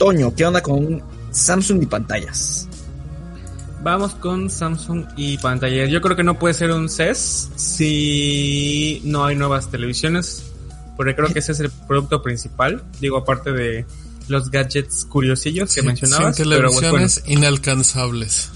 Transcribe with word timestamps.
Toño, 0.00 0.34
¿qué 0.34 0.46
onda 0.46 0.62
con 0.62 1.02
Samsung 1.30 1.82
y 1.82 1.86
pantallas? 1.86 2.66
Vamos 3.82 4.14
con 4.14 4.48
Samsung 4.48 5.04
y 5.16 5.36
pantallas. 5.36 5.90
Yo 5.90 6.00
creo 6.00 6.16
que 6.16 6.24
no 6.24 6.38
puede 6.38 6.54
ser 6.54 6.70
un 6.72 6.88
CES 6.88 7.50
si 7.56 9.02
no 9.04 9.26
hay 9.26 9.36
nuevas 9.36 9.70
televisiones, 9.70 10.42
porque 10.96 11.14
creo 11.14 11.28
que 11.28 11.40
ese 11.40 11.52
es 11.52 11.60
el 11.60 11.70
producto 11.70 12.22
principal. 12.22 12.82
Digo, 12.98 13.18
aparte 13.18 13.52
de 13.52 13.84
los 14.28 14.50
gadgets 14.50 15.04
curiosillos 15.04 15.68
que 15.68 15.80
Sin- 15.82 15.86
mencionabas. 15.88 16.34
Sin 16.34 16.48
pero, 16.48 16.68
pues, 16.68 16.76
televisiones 16.80 17.22
inalcanzables. 17.26 18.48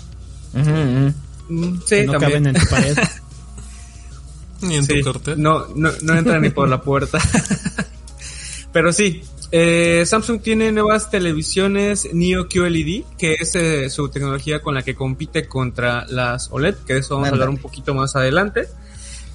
bueno. 0.55 1.13
Mm, 1.51 1.77
Sí, 1.85 1.97
Que 1.97 2.05
no 2.07 2.13
también. 2.13 2.31
caben 2.45 2.47
en 2.47 2.55
tu 2.55 2.67
pared. 2.71 2.99
Ni 4.63 4.77
en 4.77 4.87
Sí, 4.87 4.99
tu 5.03 5.13
cartel. 5.13 5.43
No, 5.43 5.67
no, 5.77 5.91
no 6.01 6.15
entra 6.17 6.41
ni 6.41 6.49
por 6.49 6.67
la 6.71 6.81
puerta. 6.81 7.19
Pero 8.73 8.93
sí, 8.95 9.23
eh, 9.57 10.05
Samsung 10.05 10.41
tiene 10.43 10.73
nuevas 10.73 11.13
televisiones 11.13 12.09
Neo 12.13 12.49
QLED, 12.49 13.05
que 13.17 13.35
es 13.35 13.55
eh, 13.55 13.89
su 13.89 14.09
tecnología 14.09 14.61
con 14.61 14.75
la 14.75 14.83
que 14.83 14.97
compite 14.97 15.47
contra 15.47 16.05
las 16.09 16.51
OLED, 16.51 16.75
que 16.85 16.95
de 16.95 16.99
eso 16.99 17.15
vamos 17.15 17.29
a 17.29 17.33
hablar 17.35 17.51
un 17.51 17.59
poquito 17.59 17.95
más 17.95 18.17
adelante. 18.17 18.67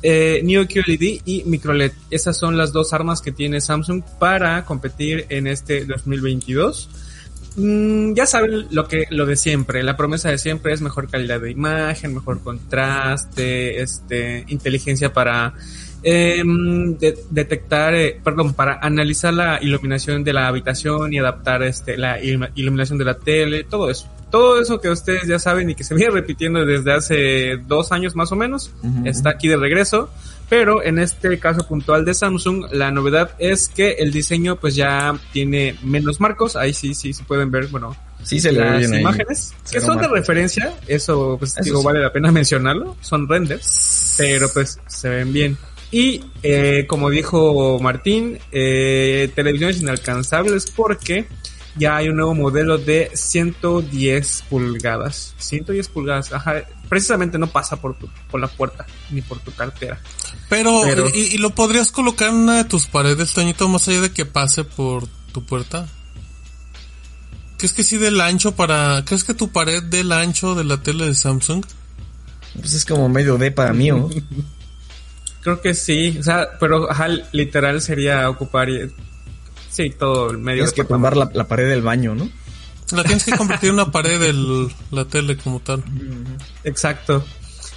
Eh, 0.04 0.42
Neo 0.44 0.68
QLED 0.68 1.22
y 1.24 1.44
MicroLED. 1.46 1.94
Esas 2.12 2.36
son 2.36 2.58
las 2.58 2.74
dos 2.74 2.92
armas 2.92 3.22
que 3.22 3.32
tiene 3.32 3.62
Samsung 3.62 4.04
para 4.20 4.66
competir 4.66 5.26
en 5.30 5.48
este 5.48 5.86
2022. 5.86 6.90
Mm, 7.56 8.14
ya 8.14 8.26
saben 8.26 8.68
lo 8.72 8.90
que 8.90 9.08
lo 9.12 9.26
de 9.26 9.38
siempre, 9.38 9.84
la 9.84 9.96
promesa 9.96 10.30
de 10.30 10.38
siempre 10.38 10.74
es 10.74 10.82
mejor 10.82 11.10
calidad 11.10 11.40
de 11.40 11.50
imagen, 11.50 12.14
mejor 12.14 12.42
contraste, 12.44 13.82
este, 13.82 14.44
inteligencia 14.50 15.14
para 15.14 15.54
em, 16.04 16.98
de- 16.98 17.18
detectar, 17.30 17.94
eh, 17.96 18.20
perdón, 18.24 18.54
para 18.54 18.80
analizar 18.82 19.34
la 19.34 19.60
iluminación 19.62 20.24
de 20.24 20.34
la 20.34 20.48
habitación 20.48 21.14
y 21.14 21.20
adaptar 21.20 21.64
este 21.64 21.98
la 21.98 22.20
ilum- 22.22 22.50
iluminación 22.56 22.98
de 22.98 23.06
la 23.06 23.16
tele, 23.18 23.64
todo 23.64 23.90
eso. 23.90 24.08
Todo 24.32 24.62
eso 24.62 24.80
que 24.80 24.90
ustedes 24.90 25.28
ya 25.28 25.40
saben 25.40 25.70
y 25.70 25.76
que 25.76 25.84
se 25.84 25.96
viene 25.96 26.12
repitiendo 26.14 26.66
desde 26.66 26.94
hace 26.94 27.58
dos 27.68 27.92
años 27.92 28.16
más 28.16 28.32
o 28.32 28.36
menos, 28.36 28.72
está 29.06 29.32
aquí 29.32 29.48
de 29.48 29.58
regreso. 29.58 30.10
Pero 30.50 30.84
en 30.84 30.98
este 30.98 31.38
caso 31.38 31.68
puntual 31.68 32.06
de 32.06 32.16
Samsung, 32.16 32.66
la 32.72 32.90
novedad 32.90 33.32
es 33.38 33.68
que 33.70 33.92
el 34.00 34.12
diseño 34.12 34.56
pues 34.56 34.74
ya 34.76 35.16
tiene 35.32 35.76
menos 35.84 36.20
marcos. 36.20 36.56
Ahí 36.56 36.74
sí, 36.74 36.96
sí 36.96 37.14
se 37.14 37.24
pueden 37.24 37.52
ver, 37.52 37.68
bueno, 37.68 37.96
Sí 38.24 38.40
se 38.40 38.52
le 38.52 38.60
las 38.60 38.80
bien 38.80 38.94
ahí. 38.96 39.00
imágenes 39.02 39.54
que 39.72 39.80
son 39.80 40.00
de 40.00 40.08
referencia. 40.08 40.74
Eso, 40.88 41.36
pues 41.38 41.52
Eso 41.54 41.64
digo, 41.64 41.80
sí. 41.82 41.86
vale 41.86 42.00
la 42.02 42.12
pena 42.12 42.32
mencionarlo. 42.34 42.98
Son 43.00 43.30
renders, 43.30 44.16
pero 44.18 44.50
pues 44.52 44.80
se 44.88 45.08
ven 45.10 45.32
bien. 45.32 45.58
Y 45.92 46.24
eh, 46.44 46.86
como 46.88 47.10
dijo 47.10 47.80
Martín, 47.80 48.38
eh, 48.52 49.32
televisiones 49.36 49.82
inalcanzables 49.82 50.70
porque 50.72 51.28
ya 51.76 51.96
hay 51.98 52.10
un 52.10 52.18
nuevo 52.18 52.36
modelo 52.36 52.78
de 52.78 53.10
110 53.14 54.44
pulgadas. 54.50 55.34
110 55.38 55.88
pulgadas, 55.90 56.32
ajá. 56.34 56.64
Precisamente 56.90 57.38
no 57.40 57.48
pasa 57.48 57.78
por 57.78 57.98
tu, 57.98 58.10
por 58.30 58.40
la 58.40 58.48
puerta 58.48 58.86
ni 59.12 59.22
por 59.22 59.40
tu 59.40 59.52
cartera. 59.54 60.00
Pero, 60.50 60.82
Pero- 60.84 61.10
¿y, 61.14 61.20
y 61.34 61.38
lo 61.38 61.52
podrías 61.56 61.92
colocar 61.92 62.30
en 62.30 62.36
una 62.36 62.58
de 62.58 62.64
tus 62.66 62.86
paredes, 62.86 63.34
Toñito, 63.34 63.68
más 63.70 63.88
allá 63.88 64.02
de 64.02 64.12
que 64.12 64.26
pase 64.26 64.64
por 64.64 65.08
tu 65.32 65.44
puerta? 65.46 65.88
¿Crees 67.58 67.74
que 67.74 67.84
sí 67.84 67.98
del 67.98 68.22
ancho 68.22 68.56
para... 68.56 69.04
¿Crees 69.06 69.24
que 69.24 69.34
tu 69.34 69.50
pared 69.52 69.84
del 69.84 70.12
ancho 70.12 70.56
de 70.56 70.64
la 70.64 70.82
tele 70.82 71.06
de 71.06 71.16
Samsung? 71.16 71.64
Pues 72.60 72.74
es 72.74 72.86
como 72.86 73.10
medio 73.10 73.38
D 73.38 73.52
para 73.52 73.74
mí, 73.74 73.90
¿no? 73.90 74.10
Creo 75.42 75.62
que 75.62 75.74
sí, 75.74 76.18
o 76.20 76.24
sea, 76.24 76.50
pero 76.60 76.90
ajá, 76.92 77.08
literal 77.32 77.82
sería 77.82 78.30
ocupar 78.30 78.70
y- 78.70 78.92
sí, 79.70 79.90
todo 79.98 80.32
el 80.32 80.38
medio 80.38 80.64
Tienes 80.64 80.74
que 80.74 80.84
tumbar 80.84 81.16
la, 81.16 81.30
la 81.34 81.48
pared 81.48 81.70
del 81.70 81.82
baño, 81.82 82.14
¿no? 82.16 82.30
La 82.92 83.04
tienes 83.04 83.24
que 83.24 83.32
convertir 83.38 83.70
en 83.70 83.76
una 83.76 83.92
pared 83.92 84.20
de 84.20 84.68
la 84.92 85.06
tele 85.06 85.38
como 85.38 85.60
tal. 85.60 85.84
Exacto. 86.64 87.24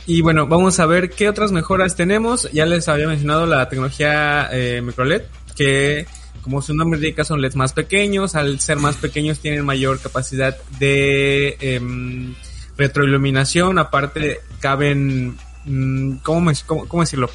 Y 0.06 0.20
bueno, 0.22 0.46
vamos 0.46 0.80
a 0.80 0.86
ver 0.86 1.10
qué 1.10 1.28
otras 1.28 1.52
mejoras 1.52 1.94
tenemos. 1.96 2.50
Ya 2.52 2.66
les 2.66 2.88
había 2.88 3.06
mencionado 3.06 3.46
la 3.46 3.68
tecnología 3.68 4.48
eh, 4.50 4.80
microLED, 4.82 5.22
que 5.54 6.06
como 6.40 6.60
su 6.62 6.74
nombre 6.74 6.98
indica 6.98 7.24
son 7.24 7.40
LEDs 7.42 7.56
más 7.56 7.72
pequeños. 7.74 8.34
Al 8.34 8.58
ser 8.58 8.78
más 8.78 8.96
pequeños 8.96 9.38
tienen 9.38 9.64
mayor 9.64 10.00
capacidad 10.00 10.56
de 10.80 11.56
em, 11.60 12.34
retroiluminación. 12.76 13.78
Aparte 13.78 14.40
caben, 14.60 15.36
mm, 15.66 16.16
¿cómo, 16.22 16.40
me- 16.40 16.54
cómo- 16.66 16.88
cómo 16.88 17.02
decirlo? 17.02 17.30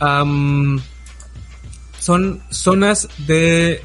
Am, 0.00 0.80
son 1.98 2.42
zonas 2.50 3.08
de 3.26 3.82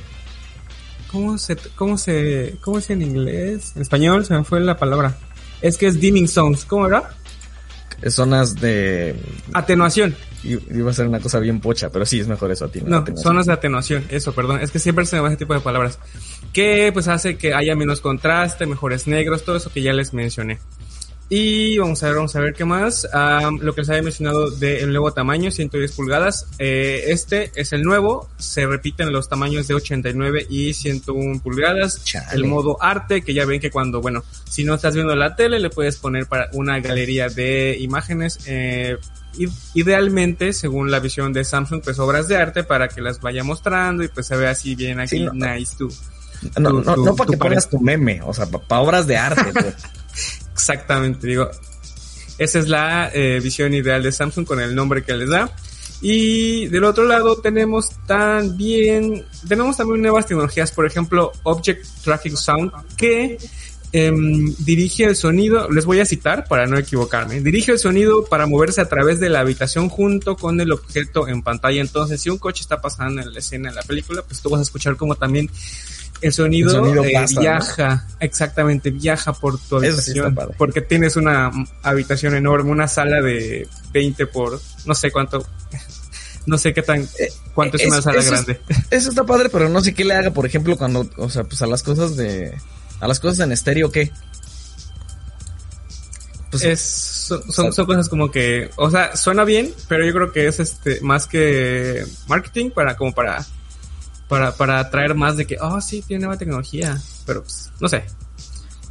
¿Cómo 1.15 1.37
se, 1.37 1.55
cómo 1.75 1.97
se, 1.97 2.57
cómo 2.59 2.77
es 2.77 2.89
en 2.89 3.01
inglés? 3.01 3.71
En 3.77 3.81
español 3.83 4.25
se 4.25 4.33
me 4.33 4.43
fue 4.43 4.59
la 4.59 4.75
palabra. 4.75 5.17
Es 5.61 5.77
que 5.77 5.87
es 5.87 5.99
dimming 6.01 6.27
zones. 6.27 6.65
¿Cómo 6.65 6.87
era? 6.87 7.09
Zonas 8.09 8.55
de... 8.55 9.15
Atenuación. 9.53 10.13
Iba 10.43 10.91
a 10.91 10.93
ser 10.93 11.07
una 11.07 11.21
cosa 11.21 11.39
bien 11.39 11.61
pocha, 11.61 11.89
pero 11.89 12.05
sí, 12.05 12.19
es 12.19 12.27
mejor 12.27 12.51
eso 12.51 12.65
a 12.65 12.67
ti. 12.67 12.81
No, 12.81 12.97
Atenuación. 12.97 13.17
zonas 13.23 13.45
de 13.45 13.53
atenuación. 13.53 14.03
Eso, 14.09 14.33
perdón. 14.33 14.59
Es 14.61 14.71
que 14.71 14.79
siempre 14.79 15.05
se 15.05 15.15
me 15.15 15.21
va 15.21 15.29
ese 15.29 15.37
tipo 15.37 15.53
de 15.53 15.61
palabras. 15.61 15.99
Que 16.51 16.91
pues 16.93 17.07
hace 17.07 17.37
que 17.37 17.53
haya 17.53 17.77
menos 17.77 18.01
contraste, 18.01 18.65
mejores 18.65 19.07
negros, 19.07 19.45
todo 19.45 19.55
eso 19.55 19.71
que 19.71 19.81
ya 19.81 19.93
les 19.93 20.13
mencioné. 20.13 20.59
Y 21.27 21.79
vamos 21.79 22.03
a 22.03 22.07
ver, 22.07 22.15
vamos 22.17 22.35
a 22.35 22.39
ver 22.39 22.53
qué 22.53 22.65
más. 22.65 23.07
Am, 23.11 23.57
lo 23.59 23.73
que 23.73 23.81
les 23.81 23.89
había 23.89 24.03
mencionado 24.03 24.51
del 24.51 24.89
nuevo 24.89 25.11
tamaño, 25.11 25.49
110 25.49 25.91
pulgadas. 25.93 26.45
Eh, 26.59 27.05
este 27.07 27.51
es 27.55 27.73
el 27.73 27.81
nuevo. 27.81 28.29
Se 28.37 28.67
repiten 28.67 29.11
los 29.11 29.27
tamaños 29.27 29.67
de 29.67 29.73
89 29.73 30.45
y 30.49 30.73
101 30.75 31.41
pulgadas. 31.41 32.03
Chale. 32.03 32.27
El 32.35 32.45
modo 32.45 32.77
arte, 32.79 33.23
que 33.23 33.33
ya 33.33 33.45
ven 33.45 33.59
que 33.59 33.71
cuando, 33.71 34.01
bueno, 34.01 34.23
si 34.47 34.63
no 34.65 34.75
estás 34.75 34.93
viendo 34.93 35.15
la 35.15 35.35
tele, 35.35 35.59
le 35.59 35.71
puedes 35.71 35.97
poner 35.97 36.27
para 36.27 36.47
una 36.53 36.79
galería 36.79 37.27
de 37.27 37.75
imágenes. 37.79 38.39
Eh, 38.45 38.97
idealmente, 39.73 40.53
según 40.53 40.91
la 40.91 40.99
visión 40.99 41.33
de 41.33 41.43
Samsung, 41.43 41.81
pues 41.83 41.97
obras 41.99 42.27
de 42.27 42.37
arte 42.37 42.63
para 42.63 42.87
que 42.87 43.01
las 43.01 43.19
vaya 43.19 43.43
mostrando 43.43 44.03
y 44.03 44.07
pues 44.09 44.27
se 44.27 44.37
vea 44.37 44.51
así 44.51 44.75
bien 44.75 44.99
aquí, 44.99 45.17
Sí, 45.17 45.23
no. 45.23 45.33
nice 45.33 45.75
tú. 45.77 45.91
No, 46.59 46.69
tu- 46.69 46.81
no, 46.83 46.95
no 46.97 47.15
para 47.15 47.31
que 47.31 47.37
pongas 47.37 47.69
tu 47.69 47.79
meme, 47.79 48.21
o 48.23 48.33
sea, 48.33 48.45
para 48.45 48.81
obras 48.81 49.07
de 49.07 49.17
arte. 49.17 49.51
pues. 49.51 49.73
Exactamente, 50.55 51.27
digo. 51.27 51.51
Esa 52.37 52.59
es 52.59 52.69
la 52.69 53.11
eh, 53.13 53.41
visión 53.43 53.73
ideal 53.73 54.01
de 54.01 54.11
Samsung 54.11 54.45
con 54.45 54.61
el 54.61 54.73
nombre 54.73 55.03
que 55.03 55.13
les 55.13 55.29
da. 55.29 55.51
Y 56.01 56.67
del 56.67 56.85
otro 56.85 57.05
lado 57.05 57.37
tenemos 57.37 57.91
también, 58.05 59.25
tenemos 59.47 59.75
también 59.75 60.01
nuevas 60.01 60.25
tecnologías, 60.25 60.71
por 60.71 60.85
ejemplo, 60.85 61.31
Object 61.43 61.85
Traffic 62.03 62.35
Sound, 62.35 62.71
que 62.95 63.37
em, 63.91 64.53
dirige 64.59 65.05
el 65.05 65.15
sonido, 65.15 65.69
les 65.69 65.85
voy 65.85 65.99
a 65.99 66.05
citar 66.05 66.47
para 66.47 66.67
no 66.67 66.77
equivocarme, 66.77 67.41
dirige 67.41 67.71
el 67.73 67.79
sonido 67.79 68.25
para 68.25 68.45
moverse 68.45 68.81
a 68.81 68.89
través 68.89 69.19
de 69.19 69.29
la 69.29 69.39
habitación 69.41 69.89
junto 69.89 70.35
con 70.35 70.59
el 70.61 70.71
objeto 70.71 71.27
en 71.27 71.41
pantalla. 71.41 71.81
Entonces, 71.81 72.21
si 72.21 72.29
un 72.29 72.37
coche 72.37 72.61
está 72.61 72.81
pasando 72.81 73.21
en 73.21 73.33
la 73.33 73.39
escena 73.39 73.69
de 73.69 73.75
la 73.75 73.83
película, 73.83 74.21
pues 74.21 74.41
tú 74.41 74.49
vas 74.49 74.59
a 74.59 74.63
escuchar 74.63 74.95
como 74.95 75.15
también 75.15 75.49
el 76.25 76.33
sonido, 76.33 76.71
El 76.71 76.75
sonido 76.77 77.03
eh, 77.03 77.11
pasa, 77.13 77.33
¿no? 77.35 77.41
viaja, 77.41 78.07
exactamente, 78.19 78.89
viaja 78.89 79.31
por 79.33 79.59
tu 79.59 79.79
sí 79.79 79.87
habitación, 79.87 80.33
padre. 80.33 80.55
porque 80.57 80.81
tienes 80.81 81.15
una 81.15 81.51
habitación 81.83 82.35
enorme, 82.35 82.71
una 82.71 82.87
sala 82.87 83.21
de 83.21 83.67
20 83.93 84.25
por, 84.27 84.59
no 84.85 84.95
sé 84.95 85.11
cuánto, 85.11 85.45
no 86.47 86.57
sé 86.57 86.73
qué 86.73 86.81
tan, 86.81 87.07
cuánto 87.53 87.77
es, 87.77 87.85
una 87.85 88.01
sala 88.01 88.19
eso 88.19 88.31
grande. 88.31 88.59
Eso 88.89 89.09
está 89.09 89.23
padre, 89.23 89.49
pero 89.49 89.69
no 89.69 89.81
sé 89.81 89.93
qué 89.93 90.03
le 90.03 90.15
haga, 90.15 90.31
por 90.31 90.47
ejemplo, 90.47 90.77
cuando, 90.77 91.07
o 91.17 91.29
sea, 91.29 91.43
pues 91.43 91.61
a 91.61 91.67
las 91.67 91.83
cosas 91.83 92.17
de, 92.17 92.57
a 92.99 93.07
las 93.07 93.19
cosas 93.19 93.41
en 93.41 93.51
estéreo, 93.51 93.91
¿qué? 93.91 94.11
Pues, 96.49 96.63
es, 96.63 96.79
son, 96.81 97.51
son, 97.51 97.71
son 97.71 97.85
cosas 97.85 98.09
como 98.09 98.31
que, 98.31 98.71
o 98.77 98.89
sea, 98.89 99.15
suena 99.15 99.43
bien, 99.43 99.71
pero 99.87 100.03
yo 100.03 100.13
creo 100.13 100.31
que 100.31 100.47
es 100.47 100.59
este, 100.59 101.01
más 101.01 101.27
que 101.27 102.03
marketing 102.27 102.71
para, 102.71 102.95
como 102.97 103.13
para, 103.13 103.45
para, 104.35 104.51
para 104.53 104.79
atraer 104.79 105.15
más 105.15 105.37
de 105.37 105.47
que, 105.47 105.55
oh, 105.61 105.79
sí, 105.79 106.03
tiene 106.05 106.25
nueva 106.25 106.37
tecnología, 106.37 107.01
pero 107.25 107.41
pues, 107.43 107.71
no 107.79 107.87
sé. 107.87 108.03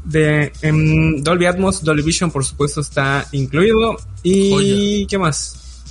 De 0.02 0.50
em, 0.62 1.23
Dolby 1.23 1.44
Atmos, 1.44 1.85
Dolby 1.85 2.00
Vision, 2.00 2.31
por 2.31 2.46
supuesto, 2.46 2.81
está 2.81 3.26
incluido. 3.32 3.94
Y, 4.23 4.50
Joya. 4.50 5.06
¿qué 5.06 5.19
más? 5.19 5.82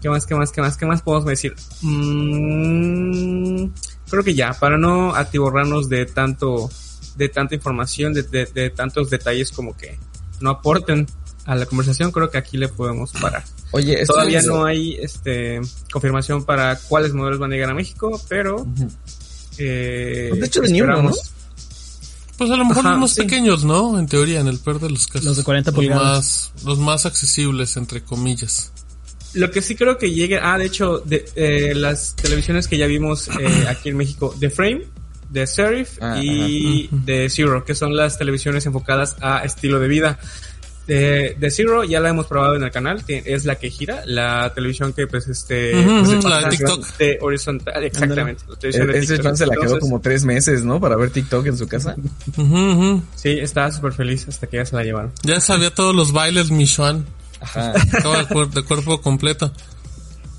¿Qué 0.00 0.08
más, 0.08 0.26
qué 0.26 0.36
más, 0.36 0.52
qué 0.52 0.60
más, 0.60 0.76
qué 0.76 0.86
más 0.86 1.02
podemos 1.02 1.26
decir? 1.26 1.56
Mm, 1.82 3.64
creo 4.08 4.22
que 4.22 4.34
ya, 4.34 4.52
para 4.52 4.78
no 4.78 5.12
atiborrarnos 5.12 5.88
de 5.88 6.06
tanto, 6.06 6.70
de 7.16 7.28
tanta 7.28 7.56
información, 7.56 8.12
de, 8.12 8.22
de, 8.22 8.46
de 8.46 8.70
tantos 8.70 9.10
detalles 9.10 9.50
como 9.50 9.76
que 9.76 9.98
no 10.40 10.50
aporten 10.50 11.08
a 11.46 11.56
la 11.56 11.66
conversación, 11.66 12.12
creo 12.12 12.30
que 12.30 12.38
aquí 12.38 12.56
le 12.56 12.68
podemos 12.68 13.10
parar. 13.10 13.42
Oye, 13.72 14.00
esto 14.00 14.14
Todavía 14.14 14.40
es- 14.40 14.46
no 14.46 14.64
hay 14.64 14.94
este 15.00 15.60
confirmación 15.92 16.44
para 16.44 16.76
cuáles 16.76 17.12
modelos 17.14 17.38
van 17.38 17.52
a 17.52 17.54
llegar 17.54 17.70
a 17.70 17.74
México, 17.74 18.20
pero 18.28 18.66
eh, 19.58 20.30
De 20.34 20.46
hecho, 20.46 20.60
de 20.62 20.70
ni 20.70 20.80
uno, 20.82 20.92
esperamos. 20.94 21.32
Pues 22.38 22.50
a 22.50 22.56
lo 22.56 22.64
mejor 22.64 22.80
Ajá, 22.86 22.90
los 22.92 23.00
más 23.00 23.10
sí. 23.12 23.22
pequeños, 23.22 23.64
¿no? 23.64 23.98
En 23.98 24.06
teoría, 24.06 24.40
en 24.40 24.46
el 24.48 24.58
peor 24.58 24.80
de 24.80 24.88
los 24.90 25.06
casos. 25.06 25.24
Los 25.24 25.36
de 25.36 25.44
40 25.44 25.70
Los 25.70 25.76
pulgadas. 25.76 26.02
Más, 26.54 26.64
los 26.64 26.78
más 26.78 27.06
accesibles, 27.06 27.76
entre 27.76 28.02
comillas. 28.02 28.72
Lo 29.34 29.50
que 29.50 29.60
sí 29.62 29.76
creo 29.76 29.98
que 29.98 30.10
llegue, 30.12 30.38
ah, 30.42 30.56
de 30.58 30.64
hecho, 30.64 30.98
de, 31.00 31.24
eh, 31.36 31.74
las 31.74 32.16
televisiones 32.16 32.66
que 32.66 32.78
ya 32.78 32.86
vimos 32.86 33.28
eh, 33.28 33.66
aquí 33.68 33.90
en 33.90 33.96
México, 33.98 34.34
The 34.40 34.48
Frame, 34.50 34.86
The 35.32 35.46
Serif 35.46 35.98
Ah, 36.00 36.18
y 36.20 36.88
The 37.04 37.28
Zero, 37.28 37.64
que 37.64 37.74
son 37.74 37.94
las 37.94 38.18
televisiones 38.18 38.64
enfocadas 38.66 39.16
a 39.20 39.44
estilo 39.44 39.78
de 39.78 39.86
vida. 39.88 40.18
De, 40.90 41.36
The 41.38 41.50
Zero 41.52 41.84
ya 41.84 42.00
la 42.00 42.08
hemos 42.08 42.26
probado 42.26 42.56
en 42.56 42.64
el 42.64 42.70
canal, 42.72 43.00
es 43.06 43.44
la 43.44 43.54
que 43.54 43.70
gira, 43.70 44.02
la 44.06 44.52
televisión 44.52 44.92
que 44.92 45.06
pues 45.06 45.28
este... 45.28 45.76
Ujú, 45.78 45.88
pues, 46.04 46.08
ujú, 46.18 46.28
la 46.28 46.40
de 46.40 46.48
TikTok. 46.56 46.96
De 46.96 47.18
horizontal, 47.20 47.84
exactamente. 47.84 48.42
la 48.48 48.56
televisión 48.56 48.86
de 48.88 48.92
E- 48.94 48.98
Ese 48.98 49.06
TikTok. 49.14 49.24
fan 49.24 49.36
se 49.36 49.46
la 49.46 49.52
quedó 49.52 49.62
Entonces, 49.62 49.80
como 49.88 50.00
tres 50.00 50.24
meses, 50.24 50.64
¿no? 50.64 50.80
Para 50.80 50.96
ver 50.96 51.10
TikTok 51.10 51.46
en 51.46 51.56
su 51.56 51.68
casa. 51.68 51.94
Sí, 53.14 53.28
estaba 53.38 53.70
súper 53.70 53.92
feliz 53.92 54.26
hasta 54.28 54.46
que 54.48 54.56
ya 54.56 54.64
se 54.66 54.74
la 54.74 54.82
llevaron. 54.82 55.12
Ya 55.22 55.40
sabía 55.40 55.72
todos 55.72 55.94
los 55.94 56.10
bailes, 56.12 56.50
Michuan. 56.50 57.06
Ajá. 57.40 57.72
Estaba 57.96 58.24
de, 58.24 58.46
de 58.46 58.62
cuerpo 58.64 59.00
completo. 59.00 59.52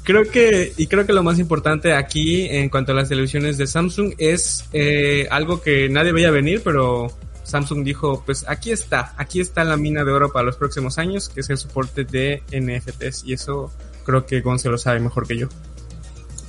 Creo 0.04 0.30
que, 0.30 0.74
y 0.78 0.88
creo 0.88 1.06
que 1.06 1.14
lo 1.14 1.24
más 1.24 1.40
importante 1.40 1.94
aquí 1.94 2.46
en 2.50 2.70
cuanto 2.70 2.92
a 2.92 2.96
las 2.96 3.08
televisiones 3.10 3.58
de 3.58 3.68
Samsung 3.68 4.14
es 4.18 4.66
eh, 4.74 5.28
algo 5.30 5.62
que 5.62 5.88
nadie 5.90 6.12
veía 6.12 6.32
venir, 6.32 6.62
pero 6.64 7.08
Samsung 7.52 7.84
dijo, 7.84 8.24
pues 8.26 8.46
aquí 8.48 8.72
está, 8.72 9.14
aquí 9.18 9.40
está 9.40 9.64
la 9.64 9.78
mina 9.78 10.04
de 10.04 10.12
oro 10.12 10.32
para 10.32 10.46
los 10.46 10.56
próximos 10.56 10.98
años, 10.98 11.30
que 11.30 11.42
es 11.42 11.50
el 11.52 11.58
soporte 11.58 12.04
de 12.04 12.42
NFTs, 12.52 13.24
y 13.26 13.34
eso 13.34 13.72
creo 14.06 14.26
que 14.26 14.42
Gonce 14.42 14.70
lo 14.70 14.78
sabe 14.80 15.00
mejor 15.00 15.28
que 15.28 15.38
yo. 15.38 15.48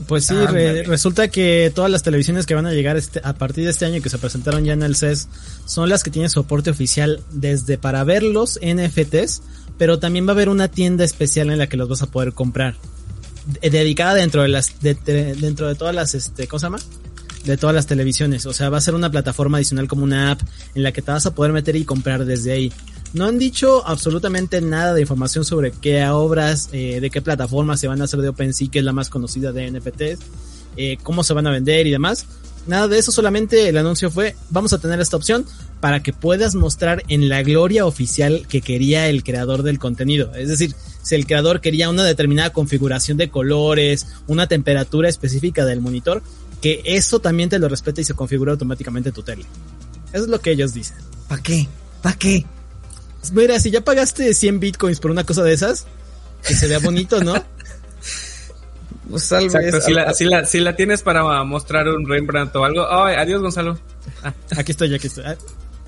Pues 0.08 0.26
sí, 0.26 0.34
re- 0.34 0.82
resulta 0.84 1.28
que 1.28 1.70
todas 1.75 1.90
las 1.90 2.02
televisiones 2.02 2.46
que 2.46 2.54
van 2.54 2.66
a 2.66 2.72
llegar 2.72 2.96
este, 2.96 3.20
a 3.22 3.34
partir 3.34 3.64
de 3.64 3.70
este 3.70 3.84
año 3.84 4.02
que 4.02 4.08
se 4.08 4.19
presentaron 4.19 4.64
ya 4.64 4.72
en 4.72 4.82
el 4.82 4.96
CES 4.96 5.28
son 5.66 5.88
las 5.88 6.02
que 6.02 6.10
tienen 6.10 6.31
soporte 6.31 6.70
oficial 6.70 7.22
desde 7.31 7.78
para 7.78 8.02
ver 8.02 8.22
los 8.25 8.58
NFTs, 8.64 9.43
pero 9.78 9.99
también 10.00 10.26
va 10.26 10.31
a 10.31 10.32
haber 10.32 10.49
una 10.49 10.69
tienda 10.69 11.04
especial 11.04 11.50
en 11.50 11.58
la 11.58 11.69
que 11.69 11.76
los 11.76 11.88
vas 11.88 12.02
a 12.02 12.06
poder 12.06 12.32
comprar. 12.32 12.75
De- 13.60 13.70
dedicada 13.70 14.14
dentro 14.14 14.43
de 14.43 14.49
las 14.49 14.81
de- 14.81 14.94
de- 14.94 15.34
dentro 15.34 15.69
de 15.69 15.75
todas 15.75 15.94
las 15.94 16.14
este 16.14 16.49
¿cómo 16.49 16.58
se 16.60 16.66
llama? 16.66 16.78
De 17.44 17.56
todas 17.56 17.75
las 17.75 17.87
televisiones, 17.87 18.47
o 18.47 18.53
sea, 18.53 18.71
va 18.71 18.79
a 18.79 18.81
ser 18.81 18.94
una 18.94 19.11
plataforma 19.11 19.59
adicional 19.59 19.89
como 19.89 20.05
una 20.05 20.31
app 20.31 20.41
en 20.75 20.83
la 20.83 20.93
que 20.93 21.03
te 21.03 21.11
vas 21.11 21.27
a 21.27 21.35
poder 21.35 21.53
meter 21.53 21.77
y 21.77 21.85
comprar 21.85 22.25
desde 22.25 22.53
ahí. 22.53 22.73
No 23.15 23.27
han 23.27 23.39
dicho 23.39 23.87
absolutamente 23.87 24.61
nada 24.61 24.94
de 24.94 25.03
información 25.03 25.44
sobre 25.44 25.71
qué 25.71 26.06
obras, 26.09 26.71
eh, 26.73 27.00
de 27.00 27.11
qué 27.11 27.21
plataformas 27.21 27.81
se 27.81 27.89
van 27.89 28.00
a 28.00 28.05
hacer 28.05 28.21
de 28.21 28.29
OpenSea, 28.29 28.69
que 28.71 28.79
es 28.79 28.85
la 28.85 28.93
más 28.93 29.11
conocida 29.11 29.53
de 29.53 29.71
NFTs, 29.71 30.19
eh, 30.77 30.97
cómo 31.03 31.23
se 31.23 31.35
van 31.35 31.47
a 31.47 31.50
vender 31.50 31.87
y 31.87 31.91
demás. 31.91 32.27
Nada 32.67 32.87
de 32.87 32.99
eso, 32.99 33.11
solamente 33.11 33.69
el 33.69 33.77
anuncio 33.77 34.09
fue, 34.11 34.37
vamos 34.50 34.73
a 34.73 34.79
tener 34.79 35.00
esta 35.00 35.17
opción 35.17 35.45
para 35.81 36.00
que 36.00 36.12
puedas 36.12 36.55
mostrar 36.55 37.03
en 37.09 37.29
la 37.29 37.43
gloria 37.43 37.87
oficial 37.87 38.47
que 38.49 38.62
quería 38.62 39.09
el 39.09 39.25
creador 39.25 39.65
del 39.65 39.81
contenido. 39.81 40.33
Es 40.37 40.49
decir, 40.49 40.75
si 41.03 41.17
el 41.17 41.27
creador 41.27 41.61
quería 41.61 41.91
una 41.91 42.05
determinada 42.05 42.50
configuración 42.50 43.19
de 43.19 43.31
colores, 43.31 44.06
una 44.29 44.47
temperatura 44.47 45.09
específica 45.09 45.65
del 45.65 45.81
monitor, 45.81 46.23
que 46.62 46.81
eso 46.85 47.19
también 47.20 47.50
te 47.50 47.59
lo 47.59 47.69
respeta 47.69 48.00
y 48.00 48.05
se 48.05 48.14
configura 48.14 48.53
automáticamente 48.53 49.12
tu 49.12 49.23
tele. 49.23 49.44
Eso 50.12 50.25
es 50.25 50.29
lo 50.31 50.41
que 50.41 50.53
ellos 50.53 50.73
dicen. 50.73 50.97
¿Para 51.29 51.43
qué? 51.43 51.69
¿Para 52.00 52.17
qué? 52.17 52.47
Mira, 53.32 53.59
si 53.61 53.70
ya 53.70 53.82
pagaste 53.82 54.32
100 54.32 54.61
bitcoins 54.61 55.00
por 55.00 55.11
una 55.11 55.25
cosa 55.25 55.43
de 55.43 55.53
esas, 55.53 55.87
que 56.47 56.55
se 56.55 56.69
vea 56.69 56.79
bonito, 56.79 57.23
¿no? 57.23 57.35
Pues 59.11 59.31
Exacto, 59.32 59.59
vez. 59.59 59.85
si 59.85 59.93
la, 59.93 60.14
si, 60.14 60.25
la, 60.25 60.47
si 60.47 60.61
la 60.61 60.75
tienes 60.76 61.03
para 61.03 61.44
mostrar 61.44 61.87
un 61.88 62.09
Rembrandt 62.09 62.55
o 62.56 62.64
algo, 62.64 62.87
ay, 62.88 63.17
adiós 63.17 63.43
Gonzalo. 63.43 63.79
Ah, 64.23 64.32
Aquí 64.56 64.73
estoy, 64.73 64.94
aquí 64.94 65.09
estoy. 65.09 65.25
Ah, 65.26 65.37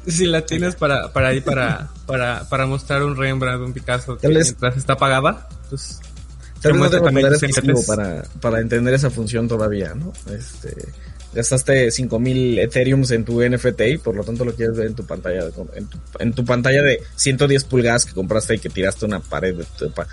si 0.06 0.26
la 0.26 0.44
tienes 0.44 0.74
para, 0.74 1.10
para 1.10 1.28
ahí, 1.28 1.40
para, 1.40 1.88
para, 2.06 2.46
para 2.48 2.66
mostrar 2.66 3.02
un 3.02 3.16
Rembrandt, 3.16 3.64
un 3.64 3.72
Picasso, 3.72 4.18
que 4.18 4.28
mientras 4.28 4.76
está 4.76 4.94
apagada, 4.94 5.48
pues... 5.70 6.00
Tal 6.64 6.72
vez 6.72 6.74
no 6.74 6.78
muestra 6.78 6.98
tengo 6.98 7.04
también 7.06 7.26
poder 7.26 7.38
tus 7.40 7.42
adquisitivo 7.44 7.78
NFTs. 7.78 7.86
para, 7.86 8.22
para 8.40 8.60
entender 8.60 8.94
esa 8.94 9.10
función 9.10 9.46
todavía, 9.48 9.94
¿no? 9.94 10.12
Este, 10.32 10.74
gastaste 11.32 11.90
5000 11.90 12.58
Ethereums 12.58 13.10
en 13.10 13.24
tu 13.24 13.42
NFT 13.42 13.80
y 13.92 13.98
por 13.98 14.14
lo 14.14 14.24
tanto 14.24 14.44
lo 14.44 14.54
quieres 14.54 14.76
ver 14.76 14.86
en 14.88 14.94
tu 14.94 15.04
pantalla, 15.04 15.44
de- 15.44 15.52
en 15.76 15.86
tu, 15.86 15.98
en 16.18 16.32
tu 16.32 16.44
pantalla 16.44 16.82
de 16.82 17.00
110 17.16 17.64
pulgadas 17.64 18.04
que 18.04 18.12
compraste 18.14 18.54
y 18.54 18.58
que 18.58 18.68
tiraste 18.70 19.04
una 19.06 19.20
pared 19.20 19.54
de 19.56 19.64
tu 19.78 19.90
pa- 19.92 20.06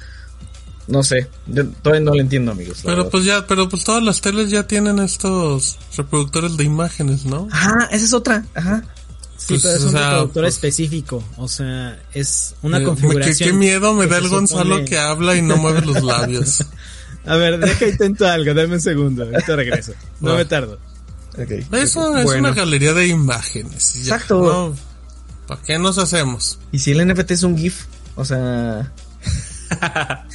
No 0.88 1.04
sé, 1.04 1.28
yo 1.48 1.66
todavía 1.84 2.04
no 2.06 2.16
lo 2.16 2.22
entiendo, 2.22 2.52
amigos. 2.52 2.80
Pero 2.84 2.98
verdad. 2.98 3.12
pues 3.12 3.24
ya, 3.26 3.46
pero 3.48 3.70
pues 3.70 3.84
todas 3.84 4.04
las 4.04 4.20
teles 4.20 4.50
ya 4.50 4.64
tienen 4.68 4.98
estos 5.00 5.78
reproductores 5.96 6.58
de 6.58 6.64
imágenes, 6.64 7.24
¿no? 7.26 7.48
Ajá, 7.52 7.88
esa 7.92 8.04
es 8.06 8.14
otra. 8.14 8.44
Ajá. 8.56 8.84
Sí, 9.42 9.48
Pues, 9.48 9.62
pero 9.64 9.74
es 9.76 9.82
o 9.82 9.86
un 9.88 9.92
sea, 9.94 10.02
reproductor 10.10 10.44
pues- 10.44 10.54
específico. 10.54 11.24
O 11.38 11.48
sea, 11.48 12.00
es 12.14 12.54
una 12.62 12.78
Eh, 12.78 12.80
me- 12.82 12.86
configuración. 12.86 13.36
Qué, 13.38 13.46
qué 13.46 13.54
miedo 13.54 13.94
me 13.96 14.06
que 14.06 14.12
da 14.12 14.18
el 14.20 14.30
Gonzalo 14.30 14.76
supone- 14.76 14.86
que 14.86 14.98
habla 15.00 15.36
y 15.36 15.42
no 15.42 15.58
mueve 15.58 15.82
los 15.82 16.04
labios. 16.04 16.64
A 17.26 17.36
ver, 17.38 17.60
deja 17.60 17.88
intento 17.88 18.28
algo, 18.28 18.54
dame 18.54 18.76
un 18.76 18.82
segundo. 18.82 19.24
Ahorita 19.24 19.56
regreso. 19.56 19.94
No 20.22 20.36
me 20.36 20.46
tardo. 20.46 20.78
Eso 21.72 22.18
es 22.18 22.24
Bueno. 22.26 22.50
una 22.50 22.54
galería 22.54 22.94
de 22.94 23.08
imágenes. 23.08 23.96
Exacto. 23.96 24.42
¿no? 24.42 24.76
¿Para 25.48 25.62
qué 25.64 25.80
nos 25.80 25.98
hacemos? 25.98 26.60
Y 26.72 26.80
si 26.80 26.92
el 26.92 27.08
NFT 27.08 27.32
es 27.32 27.44
un 27.44 27.58
GIF, 27.58 27.86
o 28.16 28.24
sea. 28.26 28.92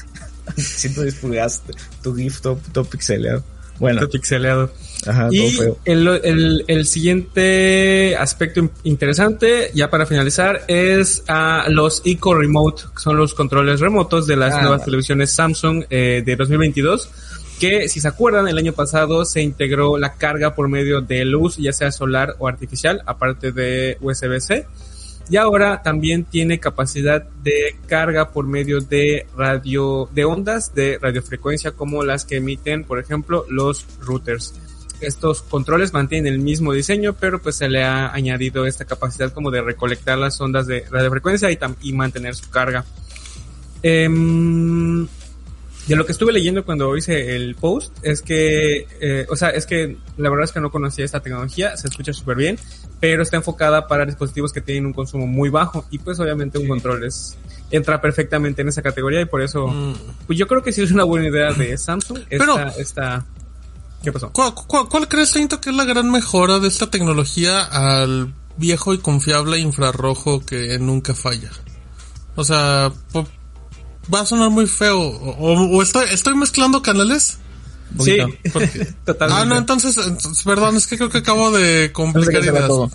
110 0.56 1.14
pulgadas, 1.16 1.62
tu 2.02 2.14
GIF 2.16 2.40
todo, 2.40 2.58
todo 2.72 2.84
pixeleado. 2.84 3.44
Bueno, 3.78 4.00
Todo 4.00 4.10
pixeleado. 4.10 4.72
Ajá, 5.06 5.28
Y 5.30 5.50
feo. 5.50 5.78
el, 5.84 6.06
el, 6.22 6.64
el 6.68 6.86
siguiente 6.86 8.16
aspecto 8.16 8.60
in- 8.60 8.70
interesante, 8.84 9.70
ya 9.74 9.90
para 9.90 10.06
finalizar, 10.06 10.62
es 10.68 11.22
ah, 11.28 11.66
los 11.68 12.02
Eco 12.04 12.34
Remote, 12.34 12.84
que 12.94 13.00
son 13.02 13.16
los 13.16 13.34
controles 13.34 13.80
remotos 13.80 14.26
de 14.26 14.36
las 14.36 14.54
Ah. 14.54 14.62
nuevas 14.62 14.84
televisiones 14.84 15.32
Samsung 15.32 15.84
eh, 15.90 16.22
de 16.24 16.36
2022. 16.36 17.10
Que 17.60 17.88
si 17.88 18.00
se 18.00 18.08
acuerdan, 18.08 18.48
el 18.48 18.58
año 18.58 18.74
pasado 18.74 19.24
se 19.24 19.40
integró 19.40 19.96
la 19.96 20.14
carga 20.14 20.54
por 20.54 20.68
medio 20.68 21.00
de 21.00 21.24
luz, 21.24 21.56
ya 21.56 21.72
sea 21.72 21.90
solar 21.90 22.34
o 22.38 22.48
artificial, 22.48 23.00
aparte 23.06 23.50
de 23.50 23.96
USB-C. 24.00 24.66
Y 25.28 25.38
ahora 25.38 25.82
también 25.82 26.24
tiene 26.24 26.60
capacidad 26.60 27.22
de 27.42 27.74
carga 27.88 28.30
por 28.30 28.46
medio 28.46 28.80
de 28.80 29.26
radio, 29.36 30.08
de 30.14 30.24
ondas 30.24 30.72
de 30.74 30.98
radiofrecuencia 31.00 31.72
como 31.72 32.04
las 32.04 32.24
que 32.26 32.36
emiten, 32.36 32.84
por 32.84 32.98
ejemplo, 33.00 33.44
los 33.48 33.86
routers. 34.00 34.52
Estos 35.00 35.42
controles 35.42 35.92
mantienen 35.92 36.32
el 36.32 36.38
mismo 36.38 36.72
diseño, 36.72 37.14
pero 37.14 37.40
pues 37.42 37.56
se 37.56 37.68
le 37.68 37.84
ha 37.84 38.12
añadido 38.12 38.64
esta 38.66 38.84
capacidad 38.84 39.32
como 39.32 39.50
de 39.50 39.60
recolectar 39.62 40.16
las 40.18 40.40
ondas 40.40 40.66
de 40.66 40.84
radiofrecuencia 40.90 41.48
y, 41.80 41.92
mantener 41.92 42.34
su 42.34 42.48
carga. 42.50 42.84
Em, 43.82 45.06
de 45.86 45.94
lo 45.94 46.04
que 46.04 46.12
estuve 46.12 46.32
leyendo 46.32 46.64
cuando 46.64 46.96
hice 46.96 47.36
el 47.36 47.54
post 47.54 47.96
es 48.02 48.20
que, 48.22 48.86
eh, 49.00 49.26
o 49.30 49.36
sea, 49.36 49.50
es 49.50 49.66
que 49.66 49.96
la 50.16 50.28
verdad 50.30 50.44
es 50.44 50.52
que 50.52 50.60
no 50.60 50.70
conocía 50.72 51.04
esta 51.04 51.20
tecnología, 51.20 51.76
se 51.76 51.86
escucha 51.86 52.12
súper 52.12 52.36
bien, 52.36 52.58
pero 52.98 53.22
está 53.22 53.36
enfocada 53.36 53.86
para 53.86 54.04
dispositivos 54.04 54.52
que 54.52 54.60
tienen 54.60 54.86
un 54.86 54.92
consumo 54.92 55.26
muy 55.28 55.48
bajo 55.48 55.84
y 55.90 55.98
pues 55.98 56.18
obviamente 56.18 56.58
un 56.58 56.66
control 56.66 57.04
es 57.04 57.36
entra 57.70 58.00
perfectamente 58.00 58.62
en 58.62 58.68
esa 58.68 58.80
categoría 58.82 59.20
y 59.20 59.24
por 59.26 59.42
eso 59.42 59.66
Mm. 59.68 59.94
pues 60.26 60.38
yo 60.38 60.46
creo 60.48 60.62
que 60.62 60.72
sí 60.72 60.82
es 60.82 60.90
una 60.92 61.04
buena 61.04 61.28
idea 61.28 61.52
de 61.52 61.76
Samsung 61.76 62.18
esta, 62.30 62.38
Pero- 62.38 62.58
esta 62.78 63.26
¿qué 64.02 64.12
pasó? 64.12 64.30
¿Cuál, 64.32 64.54
cuál, 64.54 64.88
cuál 64.88 65.08
crees, 65.08 65.32
Tinto, 65.32 65.60
que 65.60 65.70
es 65.70 65.76
la 65.76 65.84
gran 65.84 66.10
mejora 66.10 66.58
de 66.58 66.68
esta 66.68 66.88
tecnología 66.90 67.60
al 67.62 68.32
viejo 68.56 68.94
y 68.94 68.98
confiable 68.98 69.58
infrarrojo 69.58 70.44
que 70.44 70.78
nunca 70.78 71.14
falla? 71.14 71.50
O 72.34 72.44
sea, 72.44 72.92
po- 73.12 73.26
va 74.12 74.20
a 74.20 74.26
sonar 74.26 74.50
muy 74.50 74.66
feo. 74.66 75.00
O, 75.00 75.82
estoy, 75.82 76.06
estoy 76.10 76.34
mezclando 76.36 76.82
canales. 76.82 77.38
Sí, 78.00 78.16
Porque- 78.52 78.84
totalmente. 79.04 79.42
Ah, 79.42 79.44
no, 79.46 79.56
entonces, 79.56 79.96
entonces, 79.96 80.42
perdón, 80.44 80.76
es 80.76 80.86
que 80.86 80.96
creo 80.96 81.08
que 81.08 81.18
acabo 81.18 81.50
de 81.50 81.92
complicar 81.92 82.42
ideas. 82.44 82.66
todo. 82.66 82.90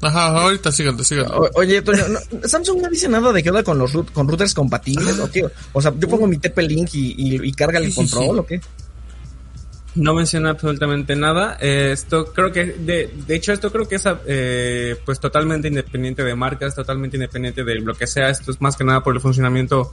Ajá, 0.00 0.26
ahorita 0.42 0.70
síganle, 0.70 1.02
síganle. 1.02 1.34
O- 1.34 1.50
Oye, 1.54 1.82
Toño, 1.82 2.04
no, 2.08 2.48
Samsung 2.48 2.82
no 2.82 2.88
dice 2.88 3.08
nada 3.08 3.32
de 3.32 3.42
qué 3.42 3.48
onda 3.50 3.64
con 3.64 3.78
los 3.78 3.92
root- 3.92 4.12
con 4.12 4.28
routers 4.28 4.54
compatibles 4.54 5.18
o 5.18 5.28
qué. 5.28 5.44
O 5.72 5.82
sea, 5.82 5.92
yo 5.98 6.08
pongo 6.08 6.28
mi 6.28 6.36
TP-Link 6.38 6.90
y, 6.94 7.14
y, 7.18 7.48
y 7.48 7.52
carga 7.52 7.78
el 7.80 7.86
Sí, 7.86 7.90
sí, 7.90 7.96
control 7.96 8.36
sí. 8.36 8.38
o 8.40 8.46
qué. 8.46 8.60
No 9.94 10.14
menciona 10.14 10.50
absolutamente 10.50 11.16
nada. 11.16 11.56
Eh, 11.60 11.90
esto 11.92 12.32
creo 12.32 12.52
que, 12.52 12.66
de, 12.66 13.10
de 13.26 13.34
hecho, 13.34 13.52
esto 13.52 13.72
creo 13.72 13.88
que 13.88 13.96
es 13.96 14.04
eh, 14.26 14.96
pues 15.04 15.18
totalmente 15.18 15.68
independiente 15.68 16.22
de 16.22 16.34
marcas, 16.34 16.74
totalmente 16.74 17.16
independiente 17.16 17.64
de 17.64 17.76
lo 17.76 17.94
que 17.94 18.06
sea. 18.06 18.28
Esto 18.28 18.50
es 18.50 18.60
más 18.60 18.76
que 18.76 18.84
nada 18.84 19.02
por 19.02 19.14
el 19.14 19.20
funcionamiento 19.20 19.92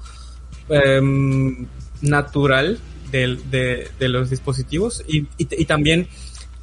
em, 0.70 1.66
natural 2.02 2.80
de 3.12 3.90
los 4.00 4.30
dispositivos 4.30 5.02
y, 5.08 5.20
y, 5.38 5.48
y 5.62 5.66
también 5.66 6.10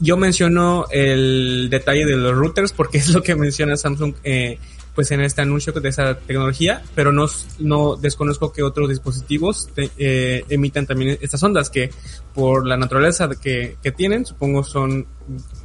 yo 0.03 0.17
menciono 0.17 0.87
el 0.91 1.69
detalle 1.71 2.05
de 2.05 2.17
los 2.17 2.35
routers 2.35 2.73
porque 2.73 2.99
es 2.99 3.09
lo 3.11 3.23
que 3.23 3.37
menciona 3.37 3.77
Samsung 3.77 4.15
eh, 4.25 4.59
pues 4.95 5.11
en 5.11 5.21
este 5.23 5.41
anuncio 5.41 5.73
de 5.73 5.89
esa 5.89 6.19
tecnología, 6.19 6.83
pero 6.95 7.13
no, 7.13 7.27
no 7.59 7.97
desconozco 7.97 8.53
que 8.53 8.63
otros 8.63 8.89
dispositivos 8.91 9.69
te- 9.75 9.91
eh, 9.97 10.45
emitan 10.51 10.87
también 10.87 11.19
estas 11.23 11.43
ondas 11.43 11.71
que 11.71 11.91
por 12.35 12.67
la 12.67 12.77
naturaleza 12.77 13.29
que, 13.41 13.77
que 13.83 13.91
tienen, 13.93 14.27
supongo 14.27 14.65
son 14.65 15.07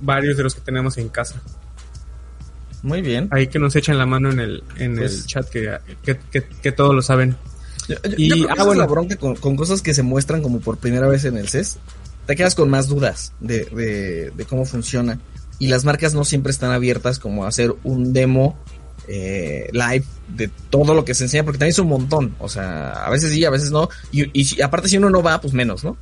varios 0.01 0.37
de 0.37 0.43
los 0.43 0.55
que 0.55 0.61
tenemos 0.61 0.97
en 0.97 1.09
casa. 1.09 1.41
Muy 2.83 3.01
bien. 3.01 3.27
Ahí 3.31 3.47
que 3.47 3.59
nos 3.59 3.75
echan 3.75 3.97
la 3.97 4.05
mano 4.05 4.29
en 4.31 4.39
el, 4.39 4.63
en 4.77 4.95
Pues- 4.97 5.21
el 5.21 5.25
chat 5.25 5.49
que, 5.49 5.77
que, 6.03 6.17
que, 6.61 6.71
todos 6.71 6.93
lo 6.95 7.01
saben. 7.01 7.35
Yo, 7.89 7.95
yo- 8.03 8.11
Y- 8.17 8.29
yo 8.29 8.35
creo 8.35 8.45
que 8.47 8.51
ah, 8.51 8.53
esa 8.53 8.61
es 8.61 8.65
bueno. 8.67 8.81
la 8.81 8.87
bronca 8.87 9.15
con, 9.17 9.35
con 9.35 9.55
cosas 9.55 9.81
que 9.81 9.93
se 9.93 10.03
muestran 10.03 10.41
como 10.41 10.59
por 10.59 10.77
primera 10.77 11.07
vez 11.07 11.25
en 11.25 11.37
el 11.37 11.49
CES. 11.49 11.79
Te 12.27 12.35
quedas 12.35 12.55
con 12.55 12.69
más 12.69 12.87
dudas 12.87 13.33
de, 13.39 13.65
de, 13.65 14.31
de 14.35 14.45
cómo 14.45 14.65
funciona. 14.65 15.19
Y 15.59 15.67
las 15.67 15.85
marcas 15.85 16.13
no 16.13 16.23
siempre 16.23 16.51
están 16.51 16.71
abiertas 16.71 17.17
como 17.19 17.45
a 17.45 17.47
hacer 17.47 17.73
un 17.83 18.13
demo 18.13 18.57
eh, 19.07 19.69
live 19.71 20.05
de 20.27 20.49
todo 20.69 20.93
lo 20.93 21.05
que 21.05 21.13
se 21.13 21.23
enseña, 21.23 21.43
porque 21.43 21.59
también 21.59 21.71
es 21.71 21.79
un 21.79 21.87
montón. 21.87 22.35
O 22.39 22.49
sea, 22.49 22.91
a 23.05 23.09
veces 23.09 23.31
sí, 23.31 23.43
a 23.45 23.49
veces 23.49 23.71
no. 23.71 23.89
Y, 24.11 24.61
aparte 24.61 24.89
si 24.89 24.97
uno 24.97 25.09
no 25.09 25.21
va, 25.21 25.39
pues 25.39 25.53
menos, 25.53 25.83
¿no? 25.83 25.97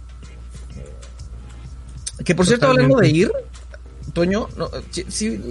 Que 2.24 2.34
por 2.34 2.46
cierto, 2.46 2.68
hablando 2.68 2.98
de 2.98 3.10
ir, 3.10 3.32
Toño, 4.14 4.48
no, 4.58 4.70
sí, 5.10 5.42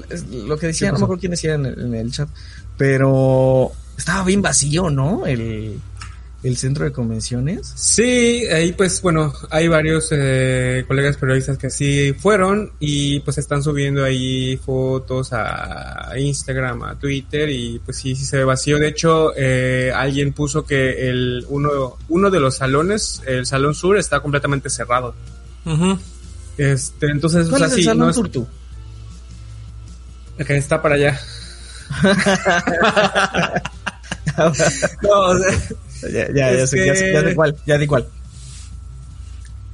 lo 0.47 0.57
que 0.57 0.69
decía, 0.69 0.89
¿Qué 0.89 0.93
no 0.93 0.99
me 0.99 1.05
acuerdo 1.05 1.21
quién 1.21 1.33
decía 1.33 1.55
en 1.55 1.67
el, 1.67 1.79
en 1.79 1.95
el 1.95 2.11
chat, 2.11 2.29
pero 2.77 3.71
estaba 3.97 4.25
bien 4.25 4.43
vacío, 4.43 4.91
¿no? 4.91 5.27
El, 5.27 5.79
el 6.45 6.57
centro 6.59 6.85
de 6.85 6.93
convenciones. 6.93 7.73
Sí, 7.75 8.47
ahí 8.47 8.73
pues 8.73 9.01
bueno, 9.03 9.33
hay 9.51 9.67
varios 9.67 10.09
eh, 10.13 10.85
colegas 10.87 11.17
periodistas 11.17 11.57
que 11.59 11.71
sí 11.71 12.15
fueron 12.17 12.71
y 12.79 13.21
pues 13.21 13.39
están 13.39 13.63
subiendo 13.63 14.05
ahí 14.05 14.57
fotos 14.59 15.31
a 15.33 16.13
Instagram, 16.17 16.83
a 16.85 16.99
Twitter 16.99 17.49
y 17.49 17.81
pues 17.85 17.97
sí, 17.97 18.15
sí 18.15 18.25
se 18.27 18.37
ve 18.37 18.45
vacío. 18.45 18.79
De 18.79 18.89
hecho, 18.89 19.33
eh, 19.37 19.91
alguien 19.95 20.33
puso 20.35 20.65
que 20.67 21.09
el 21.09 21.45
uno, 21.49 21.97
uno 22.11 22.31
de 22.31 22.41
los 22.41 22.57
salones, 22.59 23.23
el 23.27 23.47
salón 23.47 23.75
sur, 23.75 23.97
está 23.97 24.21
completamente 24.21 24.69
cerrado. 24.69 25.15
Ujú. 25.65 25.99
Este, 26.59 27.07
entonces, 27.07 27.47
o 27.47 27.51
¿Cuál 27.51 27.61
sea, 27.61 27.67
es 27.69 27.73
el 27.73 27.79
sí, 27.79 27.85
salón 27.85 27.99
no 28.07 28.11
es- 28.11 28.17
sur 28.17 28.29
tú? 28.29 28.47
que 30.47 30.57
está 30.57 30.83
para 30.83 30.97
allá. 30.97 31.19
no, 35.03 35.21
o 35.21 35.39
sea, 35.39 35.51
Ya, 36.13 36.31
ya, 36.33 36.67
sé, 36.67 36.85
ya, 36.87 36.95
sé, 36.95 37.13
ya 37.13 37.23
sé 37.23 37.35
cuál, 37.35 37.57
ya 37.67 37.79
di 37.79 37.87
cuál. 37.87 38.07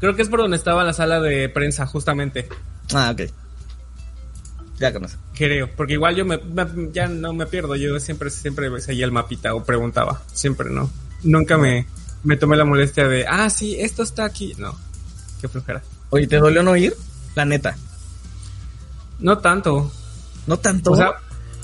creo 0.01 0.17
que 0.17 0.23
es 0.23 0.29
por 0.29 0.41
donde 0.41 0.57
estaba 0.57 0.85
la 0.85 0.93
sala 0.93 1.21
de 1.21 1.49
prensa, 1.49 1.87
justamente. 1.87 2.49
Ah, 2.95 3.11
ok. 3.13 3.31
Ya 4.79 4.93
conoce. 4.93 5.17
Creo, 5.35 5.69
porque 5.77 5.93
igual 5.95 6.17
yo 6.17 6.25
me, 6.25 6.39
me- 6.39 6.91
ya 6.93 7.07
no 7.07 7.33
me 7.35 7.47
pierdo, 7.47 7.77
yo 7.77 7.99
siempre 8.01 8.31
siempre 8.31 8.81
seguía 8.81 9.05
el 9.05 9.13
mapita 9.13 9.55
o 9.55 9.63
preguntaba, 9.65 10.23
siempre 10.33 10.71
no. 10.71 10.91
Nunca 11.23 11.59
me, 11.59 11.87
me 12.25 12.37
tomé 12.39 12.57
la 12.57 12.65
molestia 12.65 13.07
de, 13.07 13.27
ah, 13.27 13.51
sí, 13.51 13.77
esto 13.79 14.03
está 14.03 14.25
aquí. 14.25 14.55
No, 14.59 14.75
qué 15.41 15.49
flojera. 15.49 15.83
Oye, 16.09 16.27
¿te 16.27 16.39
dolió 16.39 16.63
no 16.63 16.77
ir? 16.77 16.97
La 17.35 17.45
neta. 17.45 17.77
No 19.19 19.37
tanto. 19.39 19.93
No 20.47 20.57
tanto. 20.59 20.93
O 20.93 20.97
sea, 20.97 21.13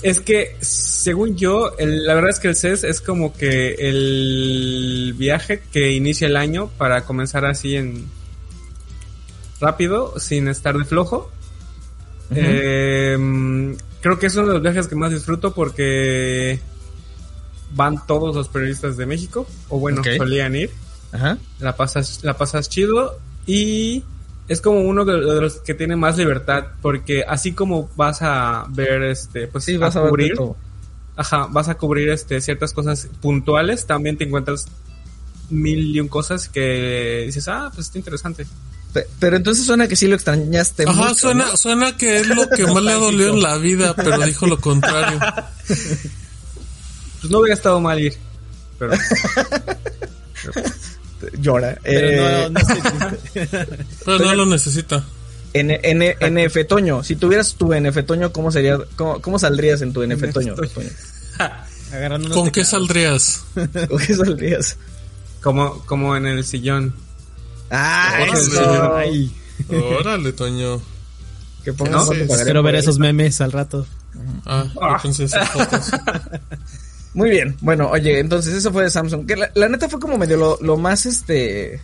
es 0.01 0.19
que 0.19 0.55
según 0.61 1.35
yo, 1.37 1.75
el- 1.77 2.05
la 2.05 2.13
verdad 2.13 2.29
es 2.31 2.39
que 2.39 2.47
el 2.49 2.55
CES 2.55 2.83
es 2.83 3.01
como 3.01 3.33
que 3.33 3.75
el 3.79 5.13
viaje 5.17 5.61
que 5.71 5.91
inicia 5.93 6.27
el 6.27 6.37
año 6.37 6.69
para 6.77 7.03
comenzar 7.05 7.45
así 7.45 7.75
en 7.75 8.05
rápido, 9.59 10.19
sin 10.19 10.47
estar 10.47 10.77
de 10.77 10.85
flojo. 10.85 11.31
Eh, 12.35 13.17
creo 14.01 14.19
que 14.19 14.27
es 14.27 14.35
uno 14.35 14.47
de 14.47 14.53
los 14.53 14.61
viajes 14.61 14.87
que 14.87 14.95
más 14.95 15.11
disfruto 15.11 15.53
porque 15.53 16.59
van 17.73 18.05
todos 18.05 18.35
los 18.35 18.47
periodistas 18.49 18.97
de 18.97 19.05
México, 19.05 19.47
o 19.69 19.79
bueno, 19.79 20.01
solían 20.17 20.55
ir. 20.55 20.71
Ajá. 21.11 21.37
La 21.59 21.75
pasas, 21.75 22.19
la 22.23 22.37
pasas 22.37 22.69
chido 22.69 23.17
y 23.45 24.03
es 24.47 24.61
como 24.61 24.81
uno 24.81 25.05
de 25.05 25.13
de 25.19 25.41
los 25.41 25.55
que 25.57 25.73
tiene 25.73 25.95
más 25.95 26.17
libertad 26.17 26.65
porque 26.81 27.23
así 27.27 27.53
como 27.53 27.89
vas 27.95 28.21
a 28.21 28.65
ver 28.69 29.03
este 29.03 29.47
pues 29.47 29.63
Sí, 29.65 29.77
vas 29.77 29.95
a, 29.95 30.01
cubrir 30.07 30.33
ajá 31.15 31.47
vas 31.49 31.67
a 31.69 31.75
cubrir 31.75 32.09
este 32.09 32.39
ciertas 32.41 32.73
cosas 32.73 33.07
puntuales 33.21 33.85
también 33.85 34.17
te 34.17 34.25
encuentras 34.25 34.67
mil 35.49 35.95
y 35.95 35.99
un 35.99 36.07
cosas 36.07 36.47
que 36.49 37.23
dices 37.25 37.47
ah 37.47 37.71
pues 37.73 37.87
está 37.87 37.97
interesante 37.97 38.45
Pe- 38.93 39.07
Pero 39.19 39.35
entonces 39.35 39.65
suena 39.65 39.87
que 39.87 39.95
sí 39.97 40.07
lo 40.07 40.15
extrañaste 40.15 40.83
Ajá, 40.87 40.93
mucho, 41.09 41.15
suena, 41.15 41.45
¿no? 41.47 41.57
suena 41.57 41.97
que 41.97 42.17
es 42.21 42.27
lo 42.27 42.47
que 42.49 42.65
más 42.67 42.83
le 42.83 42.93
dolió 43.07 43.33
en 43.33 43.41
la 43.41 43.57
vida, 43.57 43.93
pero 43.93 44.17
dijo 44.25 44.47
lo 44.47 44.61
contrario. 44.61 45.19
pues 45.67 47.29
no 47.29 47.39
hubiera 47.39 47.53
estado 47.55 47.81
mal 47.81 47.99
ir 47.99 48.15
pero 48.79 48.93
Llora. 51.39 51.77
Pero 51.83 52.07
Eh, 52.09 52.49
no, 52.51 52.59
no 52.59 52.59
triste. 52.67 53.57
Pero 54.05 54.19
no 54.19 54.35
lo 54.35 54.45
necesita. 54.45 55.03
N- 55.53 55.79
N- 55.83 56.15
NF 56.19 56.65
Toño, 56.67 57.03
si 57.03 57.15
tuvieras 57.15 57.55
tu 57.55 57.73
NF 57.73 58.03
Toño, 58.05 58.31
¿cómo 58.31 58.51
sería? 58.51 58.77
¿Cómo, 58.95 59.21
cómo 59.21 59.39
saldrías 59.39 59.81
en 59.81 59.93
tu 59.93 60.03
NF 60.03 60.31
Toño? 60.33 60.55
¿Con 62.33 62.51
qué 62.51 62.63
saldrías? 62.65 63.43
¿Con 63.53 63.97
qué 63.99 64.13
saldrías? 64.15 64.77
como 65.41 65.79
como 65.85 66.15
en 66.17 66.25
el 66.25 66.43
sillón 66.43 66.93
Ah, 67.69 68.19
Órale. 68.21 68.39
eso. 68.39 68.95
Ay, 68.95 69.35
Órale, 69.99 70.33
Toño. 70.33 70.81
Que 71.63 71.73
por 71.73 72.63
ver 72.63 72.75
esos 72.75 72.97
memes 72.99 73.39
al 73.41 73.51
rato. 73.51 73.85
Ah, 74.45 74.65
yo 74.73 74.97
pensé 75.03 75.25
esas 75.25 75.49
fotos. 75.49 75.91
Muy 77.13 77.29
bien, 77.31 77.55
bueno, 77.61 77.89
oye, 77.89 78.19
entonces 78.19 78.53
eso 78.53 78.71
fue 78.71 78.83
de 78.83 78.89
Samsung. 78.91 79.25
Que 79.25 79.35
la, 79.35 79.49
la 79.55 79.69
neta 79.69 79.89
fue 79.89 79.99
como 79.99 80.17
medio 80.17 80.37
lo, 80.37 80.57
lo 80.61 80.77
más 80.77 81.05
este. 81.05 81.81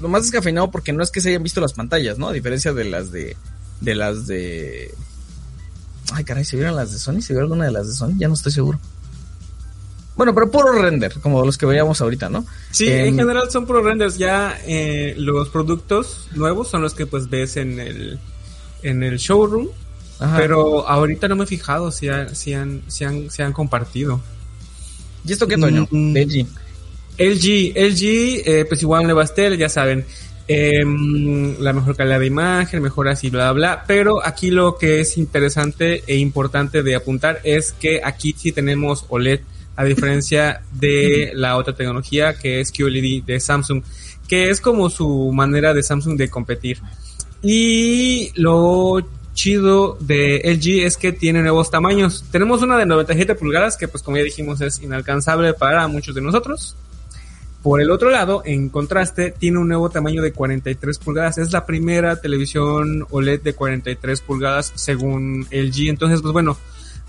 Lo 0.00 0.08
más 0.08 0.22
descafeinado 0.22 0.70
porque 0.70 0.92
no 0.92 1.02
es 1.02 1.10
que 1.10 1.20
se 1.20 1.28
hayan 1.28 1.42
visto 1.42 1.60
las 1.60 1.74
pantallas, 1.74 2.18
¿no? 2.18 2.28
A 2.28 2.32
diferencia 2.32 2.72
de 2.72 2.84
las 2.84 3.10
de. 3.12 3.36
De 3.80 3.94
las 3.94 4.26
de. 4.26 4.92
Ay, 6.12 6.24
caray, 6.24 6.44
¿se 6.44 6.56
vieron 6.56 6.74
las 6.76 6.92
de 6.92 6.98
Sony? 6.98 7.20
¿Se 7.20 7.32
vio 7.34 7.42
alguna 7.42 7.66
de 7.66 7.72
las 7.72 7.86
de 7.88 7.94
Sony? 7.94 8.14
Ya 8.18 8.26
no 8.28 8.34
estoy 8.34 8.52
seguro. 8.52 8.80
Bueno, 10.16 10.34
pero 10.34 10.50
puro 10.50 10.72
render, 10.72 11.14
como 11.20 11.44
los 11.46 11.56
que 11.56 11.66
veíamos 11.66 12.00
ahorita, 12.00 12.28
¿no? 12.28 12.44
Sí, 12.72 12.88
Em, 12.88 13.08
en 13.08 13.16
general 13.16 13.50
son 13.50 13.64
puro 13.66 13.82
renders. 13.82 14.18
Ya 14.18 14.58
eh, 14.66 15.14
los 15.16 15.48
productos 15.50 16.28
nuevos 16.34 16.68
son 16.68 16.82
los 16.82 16.94
que 16.94 17.06
pues 17.06 17.30
ves 17.30 17.56
en 17.56 17.78
el 17.80 18.18
en 18.82 19.02
el 19.02 19.18
showroom. 19.18 19.68
ajá. 20.18 20.36
Pero 20.36 20.86
ahorita 20.88 21.28
no 21.28 21.36
me 21.36 21.44
he 21.44 21.46
fijado 21.46 21.90
si, 21.92 22.08
ha- 22.08 22.34
si, 22.34 22.52
han, 22.54 22.82
si, 22.88 23.04
han, 23.04 23.30
si 23.30 23.42
han 23.42 23.52
compartido. 23.52 24.20
¿Y 25.24 25.32
esto 25.32 25.46
qué, 25.46 25.56
Toño? 25.56 25.86
Mm, 25.90 26.12
De 26.12 26.22
LG. 26.22 26.46
LG, 27.18 27.72
LG, 27.76 28.42
eh, 28.46 28.64
pues 28.68 28.82
igual 28.82 29.06
Nebastel, 29.06 29.56
ya 29.58 29.68
saben. 29.68 30.04
em, 30.52 31.56
la 31.60 31.72
mejor 31.72 31.94
calidad 31.94 32.18
de 32.18 32.26
imagen, 32.26 32.82
mejor 32.82 33.06
así, 33.08 33.30
bla, 33.30 33.52
bla, 33.52 33.74
bla. 33.76 33.84
Pero 33.86 34.26
aquí 34.26 34.50
lo 34.50 34.76
que 34.76 35.00
es 35.00 35.16
interesante 35.16 36.02
e 36.08 36.16
importante 36.16 36.82
de 36.82 36.96
apuntar 36.96 37.40
es 37.44 37.70
que 37.70 38.00
aquí 38.02 38.34
sí 38.36 38.50
tenemos 38.50 39.04
OLED, 39.10 39.40
a 39.76 39.84
diferencia 39.84 40.62
de 40.72 41.30
la 41.34 41.56
otra 41.56 41.74
tecnología 41.76 42.34
que 42.36 42.58
es 42.60 42.72
QLED 42.72 43.22
de 43.22 43.38
Samsung, 43.38 43.82
que 44.26 44.50
es 44.50 44.60
como 44.60 44.90
su 44.90 45.30
manera 45.32 45.72
de 45.72 45.84
Samsung 45.84 46.16
de 46.18 46.28
competir. 46.28 46.78
Y 47.42 48.32
lo 48.34 49.00
chido 49.34 49.96
de 50.00 50.42
LG 50.44 50.86
es 50.86 50.96
que 50.96 51.12
tiene 51.12 51.42
nuevos 51.42 51.70
tamaños. 51.70 52.24
Tenemos 52.30 52.62
una 52.62 52.76
de 52.76 52.86
97 52.86 53.34
pulgadas 53.34 53.76
que 53.76 53.88
pues 53.88 54.02
como 54.02 54.16
ya 54.16 54.22
dijimos 54.22 54.60
es 54.60 54.80
inalcanzable 54.82 55.54
para 55.54 55.86
muchos 55.88 56.14
de 56.14 56.20
nosotros. 56.20 56.76
Por 57.62 57.82
el 57.82 57.90
otro 57.90 58.08
lado, 58.10 58.42
en 58.46 58.70
contraste, 58.70 59.34
tiene 59.38 59.58
un 59.58 59.68
nuevo 59.68 59.90
tamaño 59.90 60.22
de 60.22 60.32
43 60.32 60.98
pulgadas. 60.98 61.36
Es 61.36 61.52
la 61.52 61.66
primera 61.66 62.16
televisión 62.16 63.06
OLED 63.10 63.42
de 63.42 63.52
43 63.52 64.20
pulgadas 64.22 64.72
según 64.76 65.46
LG. 65.50 65.88
Entonces, 65.88 66.22
pues 66.22 66.32
bueno, 66.32 66.56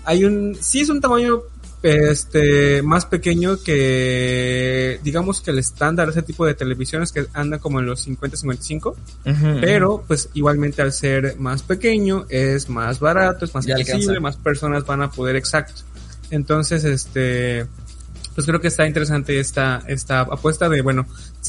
hay 0.04 0.24
un, 0.24 0.54
sí 0.60 0.80
es 0.80 0.90
un 0.90 1.00
tamaño 1.00 1.42
este 1.82 2.82
más 2.82 3.06
pequeño 3.06 3.56
que 3.62 5.00
digamos 5.02 5.40
que 5.40 5.50
el 5.50 5.58
estándar 5.58 6.08
ese 6.08 6.22
tipo 6.22 6.46
de 6.46 6.54
televisiones 6.54 7.10
que 7.10 7.26
anda 7.32 7.58
como 7.58 7.80
en 7.80 7.86
los 7.86 8.06
50-55 8.06 8.94
Ujú. 9.24 9.60
pero 9.60 10.04
pues 10.06 10.28
igualmente 10.34 10.80
al 10.80 10.92
ser 10.92 11.36
más 11.38 11.62
pequeño 11.62 12.26
es 12.28 12.68
más 12.68 13.00
barato, 13.00 13.44
es 13.44 13.54
más 13.54 13.68
accesible, 13.68 14.20
más 14.20 14.36
personas 14.36 14.84
van 14.86 15.02
a 15.02 15.10
poder 15.10 15.36
exacto. 15.36 15.82
Entonces, 16.30 16.84
este 16.84 17.66
pues 18.34 18.46
creo 18.46 18.62
que 18.62 18.68
está 18.68 18.86
interesante 18.86 19.38
esta 19.38 19.82
esta 19.86 20.20
apuesta 20.20 20.68
de 20.70 20.80
bueno, 20.80 21.06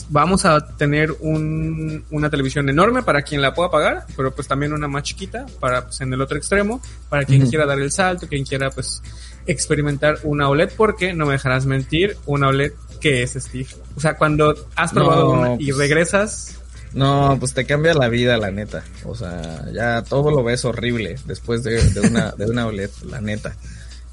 vamos 0.09 0.43
a 0.43 0.59
tener 0.75 1.15
un, 1.21 2.03
una 2.11 2.29
televisión 2.29 2.67
enorme 2.67 3.03
para 3.03 3.21
quien 3.21 3.41
la 3.41 3.53
pueda 3.53 3.71
pagar, 3.71 4.05
pero 4.17 4.35
pues 4.35 4.49
también 4.49 4.73
una 4.73 4.89
más 4.89 5.03
chiquita 5.03 5.45
para 5.61 5.85
pues 5.85 6.01
en 6.01 6.11
el 6.11 6.19
otro 6.19 6.37
extremo, 6.37 6.81
para 7.07 7.23
quien 7.23 7.47
quiera 7.47 7.65
dar 7.65 7.79
el 7.79 7.91
salto, 7.91 8.27
quien 8.27 8.43
quiera 8.43 8.69
pues 8.69 9.01
experimentar 9.47 10.19
una 10.23 10.49
OLED 10.49 10.71
porque 10.77 11.13
no 11.13 11.25
me 11.25 11.33
dejarás 11.33 11.65
mentir, 11.65 12.17
una 12.25 12.47
OLED 12.49 12.71
que 13.01 13.23
es 13.23 13.33
Steve. 13.33 13.67
O 13.95 13.99
sea, 13.99 14.17
cuando 14.17 14.55
has 14.75 14.91
probado 14.93 15.33
No, 15.35 15.41
una 15.41 15.53
y 15.55 15.67
pues- 15.67 15.77
regresas 15.77 16.59
No, 16.93 17.35
pues 17.39 17.53
te 17.53 17.65
cambia 17.65 17.93
la 17.95 18.07
vida, 18.07 18.37
la 18.37 18.51
neta. 18.51 18.83
O 19.05 19.15
sea, 19.15 19.65
ya 19.73 20.03
todo 20.03 20.29
lo 20.31 20.43
ves 20.43 20.63
horrible 20.63 21.15
después 21.25 21.63
de, 21.63 21.81
de 21.89 21.99
una, 22.01 22.31
de 22.31 22.45
una 22.45 22.67
OLED, 22.67 22.91
la 23.09 23.19
neta. 23.19 23.55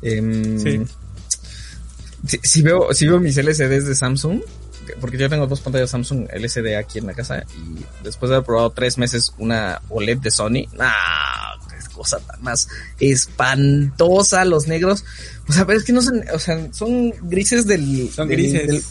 Em, 0.02 0.58
Sí. 0.58 0.80
si, 2.26 2.38
si 2.42 2.62
veo, 2.62 2.92
si 2.94 3.06
veo 3.06 3.20
mis 3.20 3.36
LCDs 3.36 3.86
de 3.86 3.94
Samsung, 3.94 4.40
porque 5.00 5.18
yo 5.18 5.28
tengo 5.28 5.46
dos 5.46 5.60
pantallas 5.60 5.90
Samsung 5.90 6.28
LCD 6.32 6.76
aquí 6.76 6.98
en 6.98 7.06
la 7.06 7.14
casa 7.14 7.44
y 7.56 7.84
después 8.02 8.30
de 8.30 8.36
haber 8.36 8.46
probado 8.46 8.70
tres 8.70 8.98
meses 8.98 9.32
una 9.38 9.80
OLED 9.88 10.18
de 10.18 10.30
Sony, 10.30 10.66
¡nah! 10.76 10.90
qué 11.68 11.94
cosa 11.94 12.18
tan 12.20 12.42
más 12.42 12.68
espantosa 12.98 14.44
los 14.44 14.66
negros. 14.66 15.04
O 15.48 15.52
sea, 15.52 15.66
pero 15.66 15.78
es 15.78 15.84
que 15.84 15.92
no 15.92 16.02
son, 16.02 16.22
o 16.32 16.38
sea, 16.38 16.72
son 16.72 17.10
grises 17.28 17.66
del, 17.66 18.10
Son 18.12 18.28
del- 18.28 18.36
grises. 18.38 18.66
del, 18.66 18.82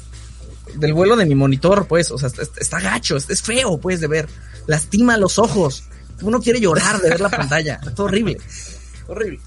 del 0.79 0.94
vuelo 0.94 1.15
de 1.15 1.25
mi 1.25 1.36
monitor, 1.36 1.88
pues, 1.88 2.12
o 2.12 2.18
sea, 2.18 2.27
está, 2.27 2.44
está 2.60 2.79
gacho, 2.79 3.18
es, 3.18 3.29
es 3.29 3.41
feo, 3.41 3.77
pues, 3.79 4.00
de 4.01 4.08
ver. 4.08 4.27
Lastima 4.68 5.18
los 5.18 5.39
ojos. 5.39 5.84
Uno 6.22 6.41
quiere 6.41 6.60
llorar 6.60 7.00
de 7.01 7.10
ver 7.10 7.22
la 7.22 7.29
pantalla. 7.29 7.79
Está 7.86 8.03
horrible. 8.03 8.38
Horrible. 9.08 9.39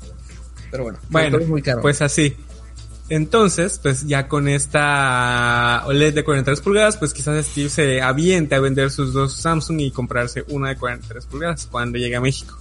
Pero 0.72 0.82
bueno, 0.84 0.98
Bueno, 1.10 1.30
todo 1.32 1.40
es 1.42 1.48
muy 1.48 1.62
caro. 1.62 1.82
pues 1.82 2.00
así. 2.02 2.34
Entonces, 3.12 3.78
pues 3.82 4.06
ya 4.06 4.26
con 4.26 4.48
esta 4.48 5.82
OLED 5.84 6.14
de 6.14 6.24
43 6.24 6.62
pulgadas, 6.62 6.96
pues 6.96 7.12
quizás 7.12 7.44
Steve 7.44 7.68
se 7.68 8.00
aviente 8.00 8.54
a 8.54 8.60
vender 8.60 8.90
sus 8.90 9.12
dos 9.12 9.36
Samsung 9.36 9.82
y 9.82 9.90
comprarse 9.90 10.44
una 10.48 10.70
de 10.70 10.76
43 10.76 11.26
pulgadas 11.26 11.68
cuando 11.70 11.98
llegue 11.98 12.16
a 12.16 12.22
México. 12.22 12.58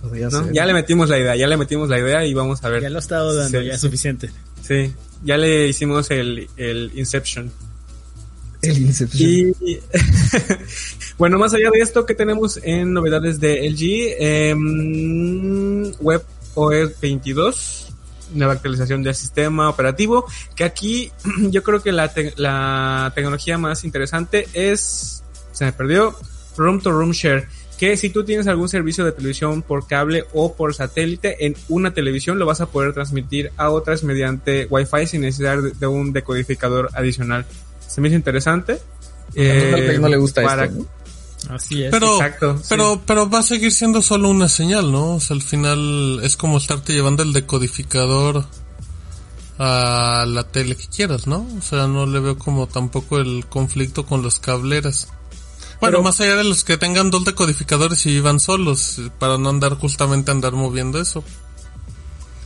Podría 0.00 0.30
¿no? 0.30 0.44
ser. 0.44 0.54
Ya 0.54 0.64
le 0.64 0.72
metimos 0.72 1.10
la 1.10 1.18
idea, 1.18 1.36
ya 1.36 1.46
le 1.46 1.58
metimos 1.58 1.90
la 1.90 1.98
idea 1.98 2.24
y 2.24 2.32
vamos 2.32 2.64
a 2.64 2.70
ver. 2.70 2.80
Ya 2.80 2.88
lo 2.88 2.96
he 2.96 3.00
estado 3.00 3.34
dando, 3.34 3.60
Sí, 3.60 3.66
ya 3.66 3.74
es 3.74 3.80
suficiente. 3.82 4.30
Sí, 4.62 4.94
ya 5.22 5.36
le 5.36 5.68
hicimos 5.68 6.10
el, 6.10 6.48
el 6.56 6.90
Inception. 6.94 7.52
El 8.62 8.78
Inception. 8.78 9.30
Y 9.60 9.78
bueno, 11.18 11.38
más 11.38 11.52
allá 11.52 11.70
de 11.70 11.80
esto, 11.80 12.06
que 12.06 12.14
tenemos 12.14 12.58
en 12.62 12.94
novedades 12.94 13.40
de 13.40 13.68
LG? 13.68 14.16
Em, 14.20 15.92
Web 16.00 16.22
OS 16.54 16.98
22, 16.98 17.85
nueva 18.32 18.54
actualización 18.54 19.02
del 19.02 19.14
sistema 19.14 19.68
operativo, 19.68 20.26
que 20.54 20.64
aquí 20.64 21.12
yo 21.50 21.62
creo 21.62 21.82
que 21.82 21.92
la, 21.92 22.12
te- 22.12 22.34
la 22.36 23.12
tecnología 23.14 23.58
más 23.58 23.84
interesante 23.84 24.46
es, 24.52 25.22
se 25.52 25.64
me 25.64 25.72
perdió, 25.72 26.14
Room 26.56 26.80
to 26.80 26.90
Room 26.90 27.12
Share, 27.12 27.48
que 27.78 27.96
si 27.98 28.08
tú 28.08 28.24
tienes 28.24 28.46
algún 28.46 28.68
servicio 28.70 29.04
de 29.04 29.12
televisión 29.12 29.60
por 29.62 29.86
cable 29.86 30.24
o 30.32 30.54
por 30.54 30.74
satélite 30.74 31.44
en 31.46 31.54
una 31.68 31.92
televisión, 31.92 32.38
lo 32.38 32.46
vas 32.46 32.62
a 32.62 32.66
poder 32.66 32.94
transmitir 32.94 33.52
a 33.58 33.68
otras 33.68 34.02
mediante 34.02 34.66
Wi-Fi 34.70 35.06
sin 35.06 35.20
necesidad 35.20 35.58
de, 35.58 35.86
un 35.86 36.12
decodificador 36.14 36.88
adicional. 36.94 37.44
Se 37.86 38.00
me 38.00 38.08
hizo 38.08 38.16
interesante. 38.16 38.80
A 39.36 39.98
no 40.00 40.08
le 40.08 40.16
gusta 40.16 40.40
Eh, 40.40 40.44
para- 40.44 40.64
esto, 40.64 40.78
¿no? 40.78 40.95
Así 41.48 41.82
es. 41.84 41.90
Pero, 41.90 42.14
Exacto, 42.14 42.58
sí. 42.58 42.64
pero, 42.68 43.02
pero 43.06 43.30
va 43.30 43.38
a 43.38 43.42
seguir 43.42 43.72
siendo 43.72 44.02
solo 44.02 44.28
una 44.28 44.48
señal, 44.48 44.90
¿no? 44.92 45.14
O 45.14 45.20
sea, 45.20 45.34
al 45.36 45.42
final 45.42 46.20
es 46.22 46.36
como 46.36 46.58
estarte 46.58 46.92
llevando 46.92 47.22
el 47.22 47.32
decodificador 47.32 48.44
a 49.58 50.24
la 50.28 50.44
tele 50.44 50.76
que 50.76 50.86
quieras, 50.86 51.26
¿no? 51.26 51.46
O 51.58 51.62
sea, 51.62 51.86
no 51.86 52.04
le 52.06 52.20
veo 52.20 52.36
como 52.38 52.66
tampoco 52.66 53.18
el 53.18 53.46
conflicto 53.48 54.04
con 54.04 54.22
los 54.22 54.38
cableras. 54.38 55.08
Bueno, 55.80 55.98
Pero- 55.98 56.02
más 56.02 56.20
allá 56.20 56.36
de 56.36 56.44
los 56.44 56.64
que 56.64 56.76
tengan 56.78 57.10
dos 57.10 57.24
decodificadores 57.24 58.04
y 58.06 58.10
vivan 58.10 58.40
solos, 58.40 59.00
para 59.18 59.38
no 59.38 59.48
andar 59.48 59.74
justamente 59.74 60.30
andar 60.30 60.52
moviendo 60.52 61.00
eso. 61.00 61.22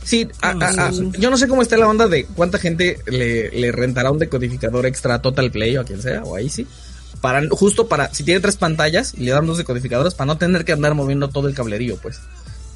Sí, 0.03 0.27
a- 0.41 0.49
a- 0.51 0.87
a- 0.87 0.91
yo 0.91 1.29
no 1.29 1.37
sé 1.37 1.47
cómo 1.47 1.61
está 1.61 1.77
la 1.77 1.87
onda 1.87 2.07
de 2.07 2.25
cuánta 2.25 2.57
gente 2.57 2.99
le, 3.05 3.51
le 3.51 3.71
rentará 3.71 4.11
un 4.11 4.17
decodificador 4.19 4.85
extra 4.85 5.15
a 5.15 5.21
Total 5.21 5.51
Play 5.51 5.77
o 5.77 5.81
a 5.81 5.83
quien 5.85 6.01
sea, 6.01 6.23
o 6.23 6.35
ahí 6.35 6.49
sí. 6.49 6.65
Para, 7.21 7.47
justo 7.49 7.87
para, 7.87 8.11
si 8.13 8.23
tiene 8.23 8.39
tres 8.39 8.57
pantallas 8.57 9.13
y 9.15 9.21
le 9.21 9.31
dan 9.31 9.45
dos 9.45 9.57
decodificadores, 9.59 10.15
para 10.15 10.25
no 10.25 10.37
tener 10.37 10.65
que 10.65 10.71
andar 10.73 10.95
moviendo 10.95 11.29
todo 11.29 11.47
el 11.47 11.53
cablerío, 11.53 11.97
pues. 11.97 12.19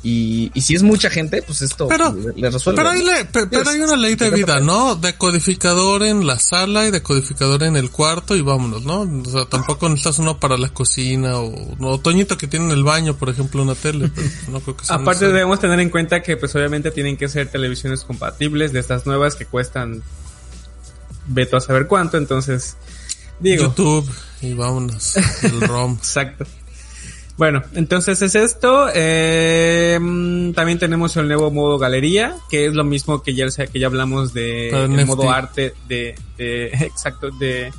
Y, 0.04 0.52
y 0.54 0.62
si 0.62 0.76
es 0.76 0.84
mucha 0.84 1.10
gente, 1.10 1.42
pues 1.42 1.64
esto 1.64 1.88
Pero- 1.88 2.14
le, 2.14 2.40
le 2.40 2.50
resuelve. 2.52 2.78
Pero 2.78 2.90
hay, 2.92 3.04
le- 3.04 3.26
pe- 3.26 3.48
pero 3.48 3.68
hay 3.68 3.80
una 3.82 3.96
ley 3.96 4.14
de 4.14 4.30
vida, 4.30 4.54
pues. 4.58 4.64
¿no? 4.64 4.94
Decodificador 4.96 6.04
en 6.04 6.28
la 6.28 6.38
sala 6.38 6.86
y 6.86 6.92
decodificador 6.92 7.64
en 7.64 7.76
el 7.76 7.90
cuarto 7.90 8.36
y 8.36 8.42
vámonos, 8.42 8.84
¿no? 8.86 9.00
O 9.02 9.26
sea, 9.32 9.46
tampoco 9.46 9.90
necesitas 9.90 10.20
uno 10.20 10.40
para 10.40 10.58
la 10.60 10.70
cocina 10.70 11.40
o, 11.40 11.52
o 11.80 12.00
Toñito 12.00 12.38
que 12.38 12.46
tiene 12.46 12.66
en 12.66 12.72
el 12.74 12.84
baño, 12.84 13.16
por 13.16 13.30
ejemplo, 13.30 13.64
una 13.64 13.74
tele. 13.74 14.12
pero 14.14 14.28
no 14.52 14.60
creo 14.60 14.78
que 14.78 14.86
sea 14.86 14.98
Aparte 14.98 15.10
necesario. 15.22 15.34
debemos 15.34 15.60
tener 15.60 15.80
en 15.80 15.90
cuenta 15.90 16.22
que 16.22 16.38
pues 16.38 16.54
obviamente 16.56 16.92
tienen 16.92 17.18
que 17.18 17.28
ser 17.28 17.50
televisiones 17.50 18.04
compatibles 18.04 18.74
de 18.74 18.82
estas 18.82 19.08
nuevas 19.08 19.34
que 19.34 19.48
cuestan 19.48 20.04
veto 21.28 21.58
a 21.58 21.62
saber 21.62 21.88
cuánto, 21.88 22.18
entonces 22.18 22.78
digo, 23.40 23.66
YouTube 23.66 24.10
y 24.42 24.54
vámonos. 24.54 25.16
El 25.44 25.62
ROM. 25.68 25.94
exacto. 25.94 26.46
Bueno, 27.38 27.64
entonces 27.74 28.22
es 28.22 28.36
esto. 28.36 28.88
eh, 28.94 30.00
mm, 30.02 30.52
también 30.54 30.80
tenemos 30.80 31.18
el 31.18 31.28
nuevo 31.28 31.52
modo 31.52 31.78
galería, 31.78 32.36
que 32.50 32.66
es 32.66 32.74
lo 32.74 32.84
mismo 32.84 33.22
que 33.24 33.34
ya, 33.34 33.48
que 33.48 33.80
ya 33.80 33.88
hablamos 33.88 34.34
de 34.34 34.70
el 34.70 35.06
modo 35.06 35.30
arte 35.30 35.74
de, 35.88 36.16
de 36.38 36.68
exacto 36.82 37.32
de, 37.32 37.74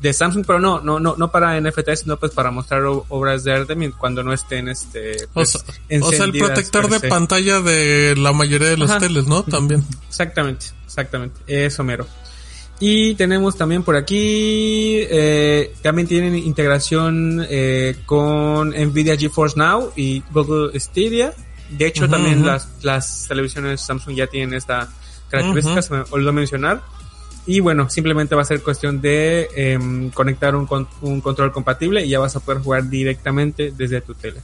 de 0.00 0.12
Samsung, 0.14 0.44
pero 0.46 0.58
no, 0.60 0.80
no, 0.80 0.98
no, 0.98 1.14
no 1.16 1.30
para 1.30 1.60
NFT, 1.60 1.94
sino 1.94 2.18
pues 2.18 2.32
para 2.32 2.50
mostrar 2.50 2.82
obras 2.84 3.44
de 3.44 3.52
arte 3.52 3.92
cuando 3.98 4.22
no 4.22 4.32
estén 4.32 4.68
este 4.68 5.24
O 5.26 5.34
pues, 5.34 5.50
sea, 5.50 5.60
o 6.00 6.10
sea, 6.10 6.24
el 6.24 6.32
protector 6.32 6.88
de 6.88 7.08
pantalla 7.08 7.60
de 7.60 8.14
la 8.16 8.32
mayoría 8.32 8.74
de 8.74 8.82
Ajá. 8.82 8.98
teles, 8.98 9.26
¿no? 9.26 9.42
También. 9.42 9.84
Exactamente, 10.08 10.66
exactamente. 10.86 11.38
Eso 11.46 11.84
mero. 11.84 12.06
Y 12.84 13.14
tenemos 13.14 13.56
también 13.56 13.84
por 13.84 13.94
aquí, 13.94 14.96
eh, 15.08 15.72
también 15.82 16.08
tienen 16.08 16.34
integración 16.36 17.46
eh, 17.48 17.94
con 18.06 18.70
Nvidia 18.70 19.16
GeForce 19.16 19.56
Now 19.56 19.92
y 19.94 20.20
Google 20.32 20.78
Stadia. 20.80 21.32
De 21.70 21.86
hecho, 21.86 22.08
también 22.08 22.44
las, 22.44 22.68
las 22.82 23.26
televisiones 23.28 23.80
Samsung 23.82 24.16
ya 24.16 24.26
tienen 24.26 24.54
esta 24.54 24.92
característica, 25.30 25.80
se 25.80 25.94
me 25.94 26.02
olvidó 26.10 26.32
mencionar. 26.32 26.82
Y 27.46 27.60
bueno, 27.60 27.88
simplemente 27.88 28.34
va 28.34 28.42
a 28.42 28.46
ser 28.46 28.60
cuestión 28.62 29.00
de 29.00 29.48
em, 29.54 30.10
conectar 30.10 30.56
un, 30.56 30.66
con- 30.66 30.88
un 31.02 31.20
control 31.20 31.52
compatible 31.52 32.04
y 32.04 32.08
ya 32.08 32.18
vas 32.18 32.34
a 32.34 32.40
poder 32.40 32.62
jugar 32.62 32.90
directamente 32.90 33.72
desde 33.76 34.00
tu 34.00 34.14
tele. 34.14 34.40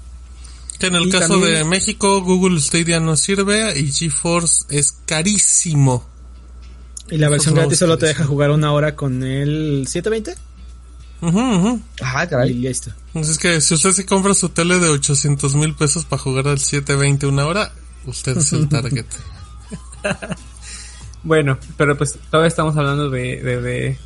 Que 0.79 0.87
en 0.87 0.95
el 0.95 1.09
Y 1.09 1.11
caso 1.11 1.27
también- 1.35 1.55
de 1.55 1.65
México, 1.65 2.21
Google 2.23 2.61
Stadia 2.61 3.01
no 3.01 3.17
sirve 3.17 3.77
y 3.79 3.91
GeForce 3.91 4.65
es 4.71 4.93
carísimo. 5.07 6.07
Y 7.11 7.19
la 7.19 7.29
versión 7.29 7.55
gratis 7.55 7.79
solo 7.79 7.97
te 7.99 8.07
deja 8.07 8.25
jugar 8.25 8.51
una 8.51 8.73
hora 8.73 8.95
con 8.95 9.23
el 9.23 9.87
720 9.87 10.35
Ujú, 11.21 11.39
ujú. 11.41 11.81
Ajá, 12.01 12.25
y 12.25 12.29
caray. 12.29 12.55
listo. 12.55 12.93
Entonces 13.09 13.33
es 13.33 13.39
que 13.39 13.61
si 13.61 13.75
usted 13.75 13.91
se 13.91 14.07
compra 14.07 14.35
su 14.35 14.51
tele 14.51 14.79
de 14.79 14.89
800 14.89 15.55
mil 15.57 15.75
pesos 15.75 16.05
para 16.05 16.23
jugar 16.23 16.47
al 16.49 16.59
720 16.59 17.27
una 17.27 17.47
hora, 17.47 17.73
usted 18.07 18.37
es 18.39 18.53
el 18.53 18.69
target. 18.69 19.07
Bueno, 21.25 21.59
pero 21.77 21.99
pues 21.99 22.17
todavía 22.31 22.49
estamos 22.49 22.77
hablando 22.77 23.11
de, 23.11 23.43
de, 23.43 23.61
de 23.61 23.99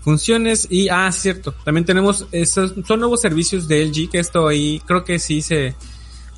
funciones 0.00 0.66
y, 0.70 0.88
ah, 0.88 1.08
es 1.08 1.16
cierto, 1.16 1.52
también 1.64 1.84
tenemos, 1.84 2.26
esos, 2.32 2.74
son 2.86 3.00
nuevos 3.00 3.20
servicios 3.20 3.66
de 3.68 3.84
LG 3.84 4.10
que 4.10 4.18
esto 4.20 4.46
ahí 4.46 4.80
creo 4.86 5.04
que 5.04 5.18
sí 5.18 5.42
se, 5.42 5.74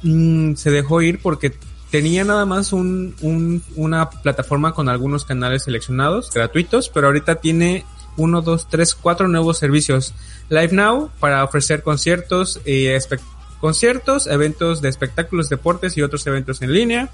mm, 0.02 0.54
se 0.54 0.70
dejó 0.70 1.02
ir 1.02 1.20
porque 1.20 1.54
tenía 1.94 2.24
nada 2.24 2.44
más 2.44 2.72
un, 2.72 3.14
un, 3.20 3.62
una 3.76 4.10
plataforma 4.10 4.74
con 4.74 4.88
algunos 4.88 5.24
canales 5.24 5.62
seleccionados, 5.62 6.28
gratuitos, 6.34 6.88
pero 6.88 7.06
ahorita 7.06 7.36
tiene 7.36 7.84
uno, 8.16 8.42
dos, 8.42 8.66
tres, 8.68 8.96
cuatro 8.96 9.28
nuevos 9.28 9.58
servicios. 9.58 10.12
Live 10.48 10.72
Now 10.72 11.12
para 11.20 11.44
ofrecer 11.44 11.84
conciertos 11.84 12.60
espe- 12.64 13.20
conciertos, 13.60 14.26
eventos 14.26 14.82
de 14.82 14.88
espectáculos, 14.88 15.48
deportes 15.48 15.96
y 15.96 16.02
otros 16.02 16.26
eventos 16.26 16.62
en 16.62 16.72
línea. 16.72 17.10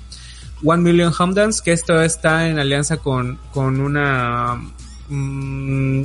One 0.64 0.82
Million 0.82 1.12
Home 1.18 1.34
Dance, 1.34 1.60
que 1.62 1.72
esto 1.72 2.00
está 2.00 2.48
en 2.48 2.58
alianza 2.58 2.96
con, 2.96 3.38
con 3.52 3.82
una 3.82 4.62
mm, 5.10 6.04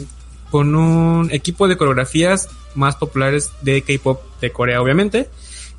con 0.51 0.75
un 0.75 1.29
equipo 1.31 1.69
de 1.69 1.77
coreografías 1.77 2.49
más 2.75 2.97
populares 2.97 3.51
de 3.61 3.83
K-pop 3.83 4.21
de 4.41 4.51
Corea, 4.51 4.81
obviamente. 4.81 5.29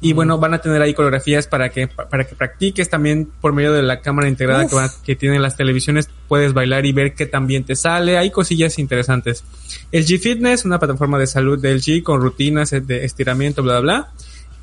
Y 0.01 0.13
bueno, 0.13 0.37
van 0.39 0.53
a 0.53 0.59
tener 0.61 0.83
ahí 0.83 0.93
coreografías 0.93 1.47
para 1.47 1.71
que, 1.71 1.89
para 1.89 2.25
que 2.25 2.35
practiques 2.35 2.91
también 2.91 3.31
por 3.41 3.55
medio 3.55 3.73
de 3.73 3.83
la 3.83 4.01
cámara 4.03 4.29
integrada 4.29 4.67
que, 4.69 4.75
van 4.75 4.85
a- 4.91 4.93
que 5.05 5.17
tienen 5.17 5.41
las 5.41 5.57
televisiones. 5.57 6.09
Puedes 6.29 6.53
bailar 6.53 6.85
y 6.85 6.93
ver 6.93 7.15
qué 7.15 7.25
también 7.27 7.65
te 7.65 7.75
sale. 7.77 8.19
Hay 8.19 8.31
cosillas 8.31 8.79
interesantes. 8.79 9.43
El 9.93 10.05
G 10.05 10.19
Fitness, 10.21 10.65
una 10.67 10.79
plataforma 10.79 11.19
de 11.19 11.27
salud 11.27 11.59
del 11.59 11.81
G 11.81 12.03
con 12.03 12.21
rutinas 12.21 12.71
de 12.71 13.05
estiramiento, 13.05 13.63
bla, 13.63 13.81
bla, 13.81 13.95
bla. 14.03 14.13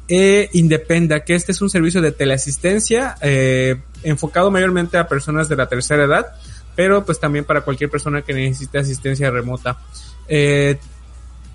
E 0.08 0.50
Independa, 0.54 1.22
que 1.24 1.34
este 1.34 1.52
es 1.54 1.62
un 1.62 1.70
servicio 1.70 2.02
de 2.02 2.12
teleasistencia 2.12 3.16
eh, 3.22 3.78
enfocado 4.04 4.52
mayormente 4.52 4.98
a 4.98 5.08
personas 5.08 5.48
de 5.50 5.56
la 5.56 5.68
tercera 5.68 6.04
edad, 6.04 6.28
pero 6.76 7.06
pues 7.06 7.20
también 7.20 7.46
para 7.46 7.62
cualquier 7.62 7.90
persona 7.90 8.22
que 8.22 8.34
necesite 8.34 8.78
asistencia 8.80 9.32
remota. 9.32 9.80
Eh, 10.28 10.78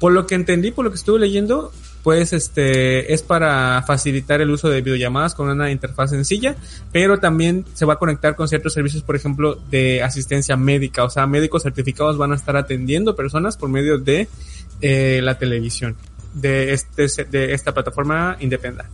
por 0.01 0.13
lo 0.13 0.27
que 0.27 0.35
entendí, 0.35 0.71
por 0.71 0.85
lo 0.85 0.91
que 0.91 0.97
estuve 0.97 1.19
leyendo, 1.21 1.73
pues 2.09 2.33
este 2.33 3.13
es 3.13 3.23
para 3.23 3.83
facilitar 3.87 4.41
el 4.41 4.49
uso 4.49 4.71
de 4.71 4.81
videollamadas 4.81 5.35
con 5.35 5.51
una 5.51 5.71
interfaz 5.71 6.09
sencilla, 6.09 6.57
pero 6.91 7.19
también 7.19 7.67
se 7.75 7.85
va 7.85 7.93
a 7.93 7.99
conectar 7.99 8.35
con 8.35 8.49
ciertos 8.49 8.73
servicios, 8.73 9.03
por 9.03 9.15
ejemplo, 9.15 9.57
de 9.71 10.03
asistencia 10.03 10.57
médica, 10.57 11.05
o 11.05 11.11
sea, 11.11 11.27
médicos 11.27 11.65
certificados 11.65 12.17
van 12.17 12.33
a 12.33 12.37
estar 12.37 12.57
atendiendo 12.57 13.15
personas 13.15 13.59
por 13.59 13.69
medio 13.69 13.99
de 13.99 14.27
eh, 14.81 15.21
la 15.23 15.37
televisión. 15.37 15.97
de, 16.33 16.73
este, 16.73 17.25
de 17.27 17.53
esta 17.53 17.75
plataforma 17.75 18.39
independiente. 18.41 18.91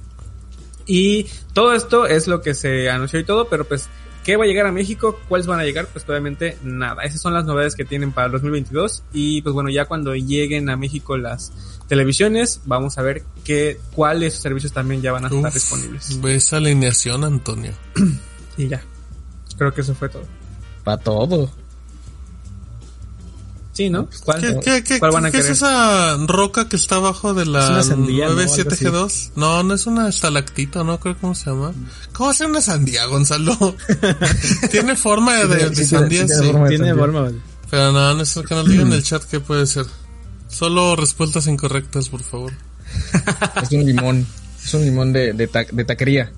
Y 0.85 1.29
todo 1.53 1.73
esto 1.73 2.07
es 2.07 2.27
lo 2.27 2.43
que 2.43 2.55
se 2.55 2.91
anunció 2.91 3.21
y 3.21 3.25
todo, 3.25 3.47
pero 3.49 3.65
pues, 3.65 3.89
¿qué 4.25 4.37
va 4.37 4.45
a 4.45 4.47
llegar 4.47 4.67
a 4.67 4.73
México? 4.73 5.21
¿Cuáles 5.29 5.47
van 5.47 5.61
a 5.61 5.65
llegar? 5.65 5.87
Pues 5.87 6.05
obviamente 6.09 6.59
nada. 6.65 7.05
Esas 7.05 7.21
son 7.21 7.35
las 7.35 7.45
novedades 7.45 7.77
que 7.77 7.85
tienen 7.85 8.13
para 8.13 8.27
el 8.27 8.33
2022. 8.33 9.05
Y 9.13 9.43
pues 9.43 9.53
bueno, 9.53 9.71
ya 9.71 9.85
cuando 9.85 10.15
lleguen 10.15 10.71
a 10.71 10.77
México 10.77 11.17
las 11.17 11.53
televisiones, 11.87 12.63
vamos 12.65 12.99
a 12.99 13.03
ver 13.03 13.23
qué, 13.45 13.79
cuáles 13.95 14.35
servicios 14.35 14.73
también 14.73 15.03
ya 15.03 15.13
van 15.13 15.27
a 15.27 15.29
estar 15.29 15.53
disponibles. 15.53 16.21
Ve 16.21 16.37
esa 16.37 16.57
alineación, 16.57 17.23
Antonio. 17.23 17.73
Y 18.57 18.69
ya. 18.69 18.85
Creo 19.59 19.75
que 19.75 19.81
eso 19.81 19.97
fue 19.97 20.09
todo. 20.09 20.23
Para 20.85 20.99
todo. 20.99 21.51
Sí, 23.75 23.91
¿no? 23.91 24.09
¿Cuál, 24.25 24.41
¿Qué, 24.41 24.61
qué, 24.63 24.85
qué, 24.85 24.99
cuál 25.01 25.11
van 25.11 25.27
a 25.27 25.31
qué 25.33 25.39
es 25.39 25.51
esa 25.51 26.17
roca 26.29 26.69
que 26.69 26.77
está 26.77 26.95
abajo 26.97 27.35
de 27.35 27.45
la 27.45 27.69
una 27.71 27.83
sandía, 27.83 28.29
¿no? 28.29 28.37
97G2? 28.37 29.31
No, 29.35 29.65
no 29.65 29.75
es 29.75 29.87
una 29.89 30.09
estalactita, 30.09 30.85
no 30.85 31.01
creo 31.01 31.19
cómo 31.21 31.35
se 31.35 31.51
llama. 31.51 31.73
¿Cómo 32.13 32.31
hace 32.31 32.47
una 32.47 32.61
sandía, 32.61 33.05
Gonzalo? 33.07 33.75
tiene 34.71 34.95
forma 34.95 35.35
de, 35.45 35.75
sandía, 35.75 36.27
sí 36.29 36.35
tiene 36.69 36.89
sí. 36.89 36.95
forma. 36.95 36.97
Forma. 36.97 37.33
Pero 37.69 37.91
no, 37.91 38.15
no 38.15 38.23
es 38.23 38.33
que 38.49 38.55
nos 38.55 38.69
digan 38.69 38.87
en 38.87 38.93
el 38.93 39.03
chat 39.03 39.25
qué 39.25 39.41
puede 39.41 39.67
ser. 39.67 39.87
Solo 40.49 40.95
respuestas 40.95 41.49
incorrectas, 41.49 42.09
por 42.09 42.23
favor. 42.23 42.53
Es 43.61 43.73
un 43.73 43.85
limón. 43.85 44.25
Es 44.65 44.73
un 44.75 44.85
limón 44.85 45.13
de, 45.13 45.33
de, 45.33 45.49
ta- 45.49 45.67
de 45.69 45.85
taquería. 45.85 46.33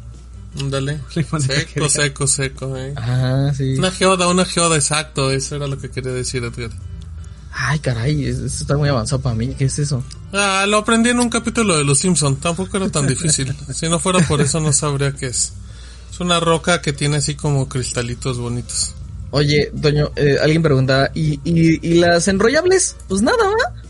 Dale. 0.55 1.01
Limón 1.15 1.43
de 1.47 1.55
Seco, 1.55 1.67
taquería. 1.67 1.89
seco, 1.91 2.27
seco, 2.27 2.77
eh. 2.79 2.95
Ah, 2.97 3.53
sí. 3.55 3.75
Una 3.77 3.91
geoda, 3.91 4.27
una 4.29 4.47
geoda, 4.47 4.77
exacto. 4.77 5.31
Eso 5.31 5.57
era 5.57 5.67
lo 5.67 5.79
que 5.79 5.91
quería 5.91 6.13
decir, 6.13 6.43
Edgar. 6.45 6.71
Ay, 7.59 7.79
caray, 7.79 8.27
es- 8.27 8.39
esto 8.39 8.65
está 8.65 8.77
muy 8.77 8.89
avanzado 8.91 9.23
para 9.23 9.35
mí. 9.35 9.55
¿Qué 9.57 9.65
es 9.65 9.79
eso? 9.79 10.05
Ah, 10.33 10.67
lo 10.69 10.77
aprendí 10.79 11.09
en 11.11 11.19
un 11.21 11.31
capítulo 11.31 11.77
de 11.79 11.85
Los 11.85 11.99
Simpson. 12.01 12.37
Tampoco 12.37 12.77
era 12.77 12.91
tan 12.91 13.07
difícil. 13.07 13.55
si 13.75 13.89
no 13.89 13.99
fuera 13.99 14.21
por 14.27 14.41
eso, 14.43 14.61
no 14.61 14.73
sabría 14.73 15.13
qué 15.13 15.27
es. 15.29 15.53
Es 16.13 16.21
una 16.21 16.39
roca 16.39 16.83
que 16.83 16.93
tiene 16.93 17.17
así 17.17 17.35
como 17.35 17.69
cristalitos 17.69 18.39
bonitos. 18.39 18.93
Oye, 19.31 19.71
Doño, 19.73 20.13
eh, 20.17 20.37
alguien 20.43 20.63
preguntaba, 20.63 21.11
¿y, 21.15 21.41
y, 21.45 21.81
¿y 21.87 21.95
las 21.95 22.29
enrollables? 22.29 22.97
Pues 23.09 23.23
nada, 23.23 23.39
¿va? 23.45 23.81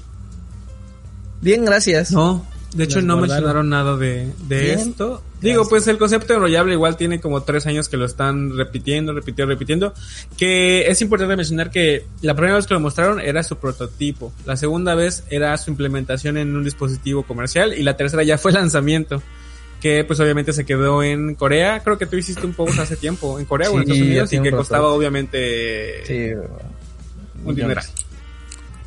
Bien, 1.40 1.64
gracias. 1.64 2.10
No, 2.12 2.44
de 2.76 2.84
hecho 2.84 3.00
no 3.02 3.16
guardaron. 3.16 3.20
mencionaron 3.28 3.68
nada 3.68 3.96
de, 3.96 4.32
de 4.48 4.60
Bien. 4.60 4.78
esto. 4.78 5.22
Digo, 5.40 5.68
pues 5.68 5.86
el 5.86 5.98
concepto 5.98 6.34
enrollable 6.34 6.72
igual 6.74 6.96
tiene 6.96 7.20
como 7.20 7.42
tres 7.42 7.66
años 7.66 7.88
que 7.88 7.96
lo 7.96 8.04
están 8.04 8.56
repitiendo, 8.56 9.12
repitiendo, 9.12 9.52
repitiendo. 9.52 9.94
Que 10.36 10.88
es 10.88 11.00
importante 11.02 11.36
mencionar 11.36 11.70
que 11.70 12.04
la 12.22 12.34
primera 12.34 12.56
vez 12.56 12.66
que 12.66 12.74
lo 12.74 12.80
mostraron 12.80 13.20
era 13.20 13.42
su 13.42 13.56
prototipo. 13.56 14.32
La 14.44 14.56
segunda 14.56 14.94
vez 14.94 15.24
era 15.30 15.56
su 15.58 15.70
implementación 15.70 16.36
en 16.36 16.54
un 16.56 16.64
dispositivo 16.64 17.22
comercial. 17.24 17.74
Y 17.76 17.82
la 17.82 17.96
tercera 17.96 18.22
ya 18.22 18.38
fue 18.38 18.52
lanzamiento. 18.52 19.22
Que 19.80 20.04
pues 20.04 20.18
obviamente 20.20 20.52
se 20.54 20.64
quedó 20.64 21.02
en 21.02 21.34
Corea. 21.34 21.80
Creo 21.84 21.98
que 21.98 22.06
tú 22.06 22.16
hiciste 22.16 22.46
un 22.46 22.54
post 22.54 22.78
hace 22.78 22.96
tiempo 22.96 23.38
en 23.38 23.44
Corea 23.44 23.70
o 23.70 23.74
en 23.74 23.82
Estados 23.82 24.00
Unidos. 24.02 24.32
Y 24.32 24.40
que 24.40 24.50
costaba 24.50 24.88
obviamente 24.88 26.02
Sí, 26.06 26.32
un 27.44 27.54
dineral. 27.54 27.84
millones. 27.84 27.92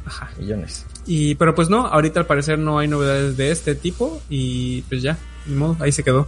Ajá. 0.06 0.32
Millones. 0.40 0.86
Y, 1.08 1.36
pero 1.36 1.56
pues 1.56 1.70
no, 1.70 1.88
ahorita 1.88 2.20
al 2.20 2.26
parecer 2.28 2.60
no 2.60 2.78
hay 2.80 2.88
novedades 2.88 3.36
de 3.38 3.52
este 3.52 3.74
tipo 3.76 4.22
y 4.30 4.82
pues 4.84 5.02
ya, 5.02 5.18
ni 5.48 5.56
modo, 5.56 5.76
ahí 5.80 5.92
se 5.92 6.04
quedó. 6.04 6.28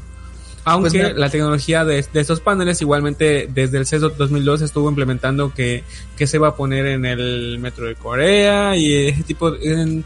Aunque 0.64 0.90
Pues 1.00 1.18
la 1.18 1.30
tecnología 1.30 1.84
de, 1.86 2.06
de 2.14 2.20
estos 2.20 2.40
paneles 2.40 2.82
igualmente 2.82 3.50
desde 3.52 3.80
el 3.80 3.86
CES 3.88 4.02
2002 4.16 4.62
estuvo 4.62 4.90
implementando 4.90 5.52
que, 5.54 5.84
que 6.16 6.28
se 6.28 6.38
va 6.38 6.50
a 6.50 6.56
poner 6.56 6.86
en 6.86 7.06
el 7.06 7.58
metro 7.60 7.86
de 7.88 7.96
Corea 7.96 8.76
y 8.76 9.08
ese 9.08 9.24
tipo 9.24 9.50
de- 9.52 9.74
en, 9.82 10.06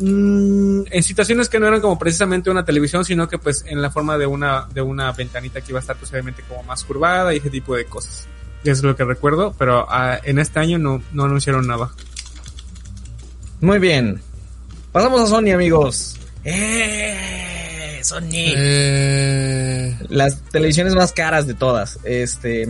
mm, 0.00 0.84
en 0.90 1.02
situaciones 1.02 1.48
que 1.48 1.58
no 1.60 1.66
eran 1.68 1.80
como 1.80 1.98
precisamente 1.98 2.50
una 2.50 2.64
televisión, 2.64 3.04
sino 3.04 3.28
que 3.28 3.38
pues 3.38 3.64
en 3.66 3.80
la 3.82 3.90
forma 3.90 4.18
de 4.18 4.26
una, 4.26 4.66
de 4.72 4.82
una 4.82 5.12
ventanita 5.12 5.60
que 5.60 5.70
iba 5.72 5.78
a 5.78 5.80
estar 5.80 5.96
pues 5.96 6.10
obviamente 6.12 6.42
como 6.48 6.62
más 6.64 6.84
curvada 6.84 7.32
y 7.32 7.38
ese 7.38 7.50
tipo 7.50 7.74
de 7.76 7.84
cosas. 7.84 8.26
Eso 8.64 8.72
es 8.72 8.82
lo 8.82 8.96
que 8.96 9.04
recuerdo, 9.04 9.54
pero 9.56 9.86
ah, 9.88 10.18
en 10.24 10.38
este 10.40 10.58
año 10.58 10.78
no, 10.78 11.00
no 11.12 11.24
anunciaron 11.24 11.66
nada. 11.66 11.90
Muy 13.60 13.78
bien. 13.78 14.20
Pasamos 14.92 15.20
a 15.20 15.26
Sony, 15.26 15.52
amigos. 15.52 16.16
¡Eh! 16.44 18.00
Sony. 18.02 18.54
Eh, 18.56 19.96
Las 20.08 20.40
televisiones 20.50 20.94
más 20.94 21.12
caras 21.12 21.46
de 21.46 21.54
todas. 21.54 21.98
Este. 22.04 22.68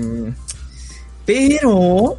Pero. 1.26 2.18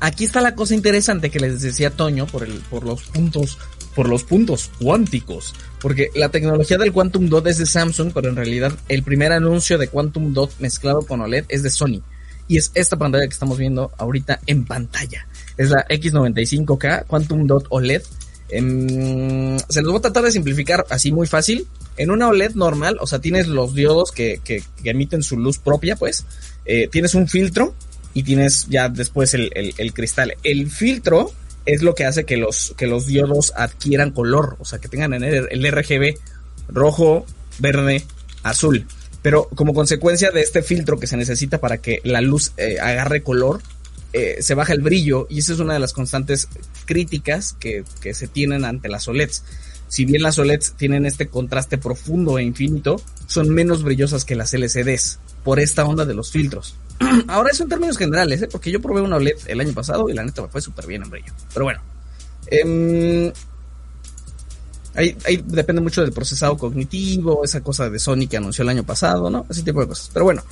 Aquí 0.00 0.24
está 0.24 0.40
la 0.40 0.54
cosa 0.54 0.74
interesante 0.74 1.28
que 1.28 1.40
les 1.40 1.60
decía 1.60 1.90
Toño 1.90 2.26
por, 2.26 2.44
el, 2.44 2.52
por 2.70 2.84
los 2.84 3.02
puntos. 3.04 3.58
Por 3.96 4.08
los 4.08 4.22
puntos 4.22 4.70
cuánticos. 4.80 5.54
Porque 5.80 6.10
la 6.14 6.28
tecnología 6.28 6.78
del 6.78 6.92
Quantum 6.92 7.28
Dot 7.28 7.46
es 7.48 7.58
de 7.58 7.66
Samsung, 7.66 8.12
pero 8.14 8.28
en 8.28 8.36
realidad 8.36 8.72
el 8.88 9.02
primer 9.02 9.32
anuncio 9.32 9.76
de 9.76 9.88
Quantum 9.88 10.32
Dot 10.34 10.52
mezclado 10.60 11.02
con 11.02 11.20
OLED 11.20 11.46
es 11.48 11.64
de 11.64 11.70
Sony. 11.70 12.00
Y 12.46 12.58
es 12.58 12.70
esta 12.74 12.96
pantalla 12.96 13.26
que 13.26 13.32
estamos 13.32 13.58
viendo 13.58 13.92
ahorita 13.98 14.40
en 14.46 14.64
pantalla. 14.64 15.26
Es 15.58 15.68
la 15.70 15.86
X95K 15.88 17.04
Quantum 17.06 17.46
Dot 17.46 17.66
OLED. 17.68 18.02
Em, 18.50 19.58
se 19.68 19.82
los 19.82 19.92
voy 19.92 19.98
a 19.98 20.02
tratar 20.02 20.24
de 20.24 20.32
simplificar 20.32 20.86
así 20.90 21.12
muy 21.12 21.26
fácil. 21.26 21.66
En 21.96 22.10
una 22.10 22.28
OLED 22.28 22.52
normal, 22.54 22.96
o 23.00 23.06
sea, 23.06 23.18
tienes 23.18 23.46
los 23.48 23.74
diodos 23.74 24.12
que, 24.12 24.40
que- 24.44 24.62
emiten 24.84 25.22
su 25.22 25.36
luz 25.36 25.58
propia, 25.58 25.96
pues. 25.96 26.24
Eh, 26.64 26.88
tienes 26.90 27.14
un 27.14 27.28
filtro 27.28 27.74
y 28.14 28.22
tienes 28.22 28.66
ya 28.68 28.88
después 28.88 29.34
el, 29.34 29.50
el- 29.54 29.74
el 29.78 29.92
cristal. 29.92 30.34
El 30.42 30.70
filtro 30.70 31.32
es 31.66 31.82
lo 31.82 31.94
que 31.94 32.06
hace 32.06 32.24
que 32.24 32.36
los, 32.36 32.72
que 32.76 32.86
los 32.86 33.06
diodos 33.06 33.52
adquieran 33.56 34.12
color, 34.12 34.56
o 34.60 34.64
sea, 34.64 34.78
que 34.78 34.88
tengan 34.88 35.12
en 35.12 35.24
el, 35.24 35.48
el 35.50 35.70
RGB 35.72 36.16
rojo, 36.68 37.26
verde, 37.58 38.04
azul. 38.42 38.86
Pero 39.20 39.48
como 39.54 39.74
consecuencia 39.74 40.30
de 40.30 40.40
este 40.40 40.62
filtro 40.62 40.98
que 40.98 41.06
se 41.06 41.16
necesita 41.16 41.58
para 41.58 41.78
que 41.78 42.00
la 42.04 42.20
luz 42.20 42.52
eh, 42.56 42.78
agarre 42.80 43.22
color, 43.22 43.60
eh, 44.12 44.38
se 44.40 44.54
baja 44.54 44.72
el 44.72 44.80
brillo 44.80 45.26
y 45.28 45.40
esa 45.40 45.52
es 45.52 45.58
una 45.58 45.74
de 45.74 45.80
las 45.80 45.92
constantes 45.92 46.48
críticas 46.86 47.54
que, 47.58 47.84
que 48.00 48.14
se 48.14 48.28
tienen 48.28 48.64
ante 48.64 48.88
las 48.88 49.06
OLEDs. 49.08 49.44
Si 49.88 50.04
bien 50.04 50.22
las 50.22 50.38
OLEDs 50.38 50.74
tienen 50.76 51.06
este 51.06 51.28
contraste 51.28 51.78
profundo 51.78 52.38
e 52.38 52.42
infinito, 52.42 53.00
son 53.26 53.48
menos 53.48 53.82
brillosas 53.82 54.24
que 54.24 54.34
las 54.34 54.52
LCDs 54.52 55.18
por 55.44 55.60
esta 55.60 55.84
onda 55.84 56.04
de 56.04 56.14
los 56.14 56.30
filtros. 56.30 56.74
Ahora 57.28 57.50
eso 57.50 57.62
en 57.62 57.68
términos 57.68 57.96
generales, 57.96 58.42
¿eh? 58.42 58.48
porque 58.50 58.70
yo 58.70 58.80
probé 58.80 59.00
una 59.00 59.16
OLED 59.16 59.36
el 59.46 59.60
año 59.60 59.72
pasado 59.72 60.08
y 60.08 60.14
la 60.14 60.24
neta 60.24 60.42
me 60.42 60.48
fue 60.48 60.60
súper 60.60 60.86
bien 60.86 61.02
en 61.02 61.10
brillo. 61.10 61.32
Pero 61.52 61.64
bueno, 61.64 61.80
em, 62.48 63.32
ahí, 64.94 65.16
ahí 65.24 65.42
depende 65.46 65.80
mucho 65.80 66.02
del 66.02 66.12
procesado 66.12 66.56
cognitivo, 66.56 67.44
esa 67.44 67.62
cosa 67.62 67.88
de 67.88 67.98
Sony 67.98 68.26
que 68.28 68.36
anunció 68.36 68.62
el 68.62 68.68
año 68.68 68.84
pasado, 68.84 69.30
¿no? 69.30 69.46
Ese 69.48 69.62
tipo 69.62 69.80
de 69.80 69.88
cosas. 69.88 70.10
Pero 70.12 70.24
bueno, 70.24 70.42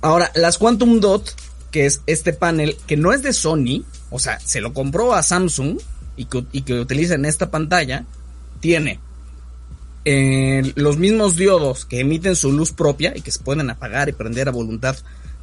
ahora 0.00 0.30
las 0.34 0.58
Quantum 0.58 1.00
Dot, 1.00 1.34
que 1.70 1.86
es 1.86 2.02
este 2.06 2.32
panel 2.32 2.76
que 2.86 2.96
no 2.96 3.12
es 3.12 3.22
de 3.22 3.32
Sony, 3.32 3.84
o 4.10 4.18
sea, 4.18 4.38
se 4.40 4.60
lo 4.60 4.72
compró 4.72 5.14
a 5.14 5.22
Samsung 5.22 5.78
y 6.16 6.26
que, 6.26 6.44
y 6.52 6.62
que 6.62 6.80
utiliza 6.80 7.14
en 7.14 7.24
esta 7.24 7.50
pantalla, 7.50 8.04
tiene 8.60 9.00
eh, 10.04 10.72
los 10.76 10.98
mismos 10.98 11.36
diodos 11.36 11.84
que 11.84 12.00
emiten 12.00 12.36
su 12.36 12.52
luz 12.52 12.72
propia 12.72 13.12
y 13.14 13.20
que 13.20 13.30
se 13.30 13.40
pueden 13.40 13.70
apagar 13.70 14.08
y 14.08 14.12
prender 14.12 14.48
a 14.48 14.52
voluntad 14.52 14.96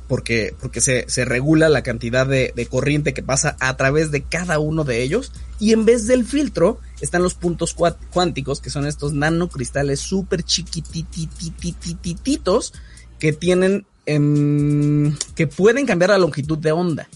porque, 0.07 0.55
porque 0.59 0.81
se, 0.81 1.07
se 1.09 1.25
regula 1.25 1.69
la 1.69 1.83
cantidad 1.83 2.25
de, 2.25 2.53
de 2.55 2.65
corriente 2.65 3.13
que 3.13 3.21
pasa 3.23 3.55
a 3.59 3.75
través 3.75 4.09
de 4.11 4.23
cada 4.23 4.59
uno 4.59 4.83
de 4.83 5.03
ellos. 5.03 5.31
Y 5.59 5.73
en 5.73 5.85
vez 5.85 6.07
del 6.07 6.25
filtro 6.25 6.79
están 7.01 7.23
los 7.23 7.33
puntos 7.33 7.75
cuánticos 8.11 8.61
que 8.61 8.69
son 8.69 8.87
estos 8.87 9.11
nanocristales 9.13 9.99
súper 9.99 10.43
chiquititititititos 10.43 12.73
que 13.19 13.33
tienen 13.33 13.85
em, 14.07 15.15
que 15.35 15.45
pueden 15.45 15.85
cambiar 15.85 16.09
la 16.09 16.17
longitud 16.17 16.57
de 16.57 16.71
onda 16.71 17.07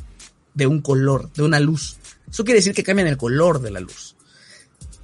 de 0.53 0.67
un 0.67 0.81
color, 0.81 1.31
de 1.33 1.43
una 1.43 1.59
luz. 1.59 1.97
Eso 2.29 2.43
quiere 2.43 2.59
decir 2.59 2.73
que 2.73 2.83
cambian 2.83 3.07
el 3.07 3.17
color 3.17 3.61
de 3.61 3.71
la 3.71 3.79
luz. 3.79 4.15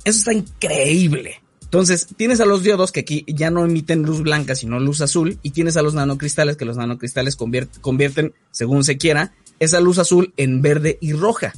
Eso 0.03 0.19
está 0.19 0.33
increíble. 0.33 1.41
Entonces, 1.63 2.07
tienes 2.15 2.39
a 2.39 2.45
los 2.45 2.63
diodos 2.63 2.91
que 2.93 3.01
aquí 3.01 3.25
ya 3.27 3.49
no 3.49 3.65
emiten 3.65 4.03
luz 4.03 4.21
blanca, 4.21 4.55
sino 4.55 4.79
luz 4.79 5.01
azul, 5.01 5.37
y 5.43 5.51
tienes 5.51 5.75
a 5.75 5.81
los 5.81 5.93
nanocristales, 5.93 6.55
que 6.55 6.63
los 6.63 6.77
nanocristales 6.77 7.37
convier- 7.37 7.67
convierten, 7.81 8.33
según 8.51 8.85
se 8.85 8.97
quiera, 8.97 9.33
esa 9.59 9.81
luz 9.81 9.97
azul 9.97 10.33
en 10.37 10.61
verde 10.61 10.97
y 11.01 11.11
roja. 11.11 11.53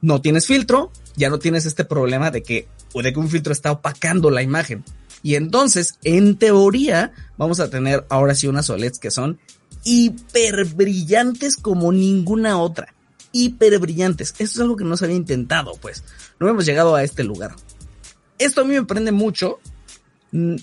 No 0.00 0.20
tienes 0.20 0.46
filtro, 0.46 0.90
ya 1.16 1.30
no 1.30 1.38
tienes 1.38 1.64
este 1.64 1.84
problema 1.84 2.30
de 2.32 2.42
que, 2.42 2.66
o 2.92 3.02
de 3.02 3.12
que 3.12 3.20
un 3.20 3.28
filtro 3.28 3.52
está 3.52 3.70
opacando 3.70 4.30
la 4.30 4.42
imagen. 4.42 4.84
Y 5.22 5.36
entonces, 5.36 5.98
en 6.02 6.36
teoría, 6.36 7.12
vamos 7.38 7.60
a 7.60 7.70
tener 7.70 8.04
ahora 8.08 8.34
sí 8.34 8.48
unas 8.48 8.68
OLEDs 8.68 8.98
que 8.98 9.10
son 9.12 9.38
hiper 9.86 10.64
brillantes 10.64 11.56
como 11.56 11.92
ninguna 11.92 12.58
otra. 12.58 12.92
Hiper 13.32 13.78
brillantes. 13.78 14.30
Esto 14.30 14.44
es 14.44 14.60
algo 14.60 14.76
que 14.76 14.84
no 14.84 14.96
se 14.96 15.04
había 15.04 15.16
intentado, 15.16 15.78
pues. 15.80 16.02
No 16.40 16.48
hemos 16.48 16.66
llegado 16.66 16.96
a 16.96 17.04
este 17.04 17.22
lugar. 17.22 17.54
Esto 18.38 18.62
a 18.62 18.64
mí 18.64 18.74
me 18.74 18.84
prende 18.84 19.12
mucho. 19.12 19.60
Mm, 20.32 20.56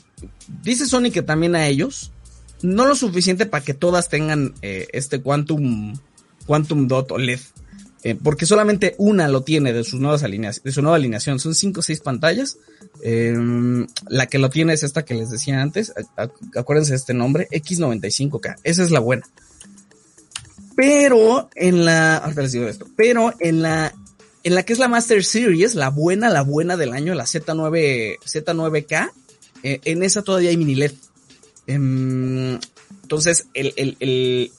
Dice 0.61 0.85
Sony 0.85 1.09
que 1.11 1.21
también 1.21 1.55
a 1.55 1.67
ellos. 1.67 2.11
No 2.61 2.85
lo 2.85 2.95
suficiente 2.95 3.45
para 3.45 3.63
que 3.63 3.73
todas 3.73 4.09
tengan 4.09 4.53
eh, 4.61 4.87
este 4.91 5.21
Quantum, 5.21 5.97
Quantum 6.45 6.87
Dot 6.87 7.11
OLED. 7.11 7.39
Eh, 8.03 8.15
porque 8.21 8.45
solamente 8.45 8.95
una 8.97 9.27
lo 9.27 9.41
tiene 9.41 9.71
de 9.71 9.83
sus 9.83 9.99
nuevas 9.99 10.23
alineaciones, 10.23 10.63
de 10.63 10.71
su 10.71 10.81
nueva 10.81 10.97
alineación. 10.97 11.39
Son 11.39 11.55
cinco 11.55 11.79
o 11.79 11.83
seis 11.83 12.01
pantallas. 12.01 12.57
Eh, 13.01 13.35
la 14.07 14.27
que 14.27 14.39
lo 14.39 14.49
tiene 14.49 14.73
es 14.73 14.83
esta 14.83 15.03
que 15.03 15.13
les 15.13 15.29
decía 15.29 15.61
antes. 15.61 15.93
acuérdense 16.55 16.91
de 16.91 16.97
este 16.97 17.13
nombre, 17.13 17.47
X95K. 17.51 18.57
Esa 18.63 18.83
es 18.83 18.91
la 18.91 18.99
buena. 18.99 19.23
Pero 20.75 21.49
en 21.55 21.85
la, 21.85 22.17
ahorita 22.17 22.41
les 22.41 22.51
digo 22.51 22.67
esto, 22.67 22.87
pero 22.95 23.33
en 23.39 23.61
la, 23.61 23.93
en 24.43 24.55
la 24.55 24.63
que 24.63 24.73
es 24.73 24.79
la 24.79 24.87
Master 24.87 25.23
Series, 25.23 25.75
la 25.75 25.89
buena, 25.89 26.29
la 26.29 26.41
buena 26.41 26.77
del 26.77 26.93
año, 26.93 27.13
la 27.13 27.25
Z9, 27.25 28.17
Z9K, 28.19 29.11
eh, 29.61 29.79
en 29.85 30.03
esa 30.03 30.23
todavía 30.23 30.49
hay 30.49 30.57
mini 30.57 30.75
LED. 30.75 30.93
Em, 31.67 32.59
entonces, 33.03 33.47
el, 33.53 33.73
el, 33.77 33.97
el, 33.99 34.51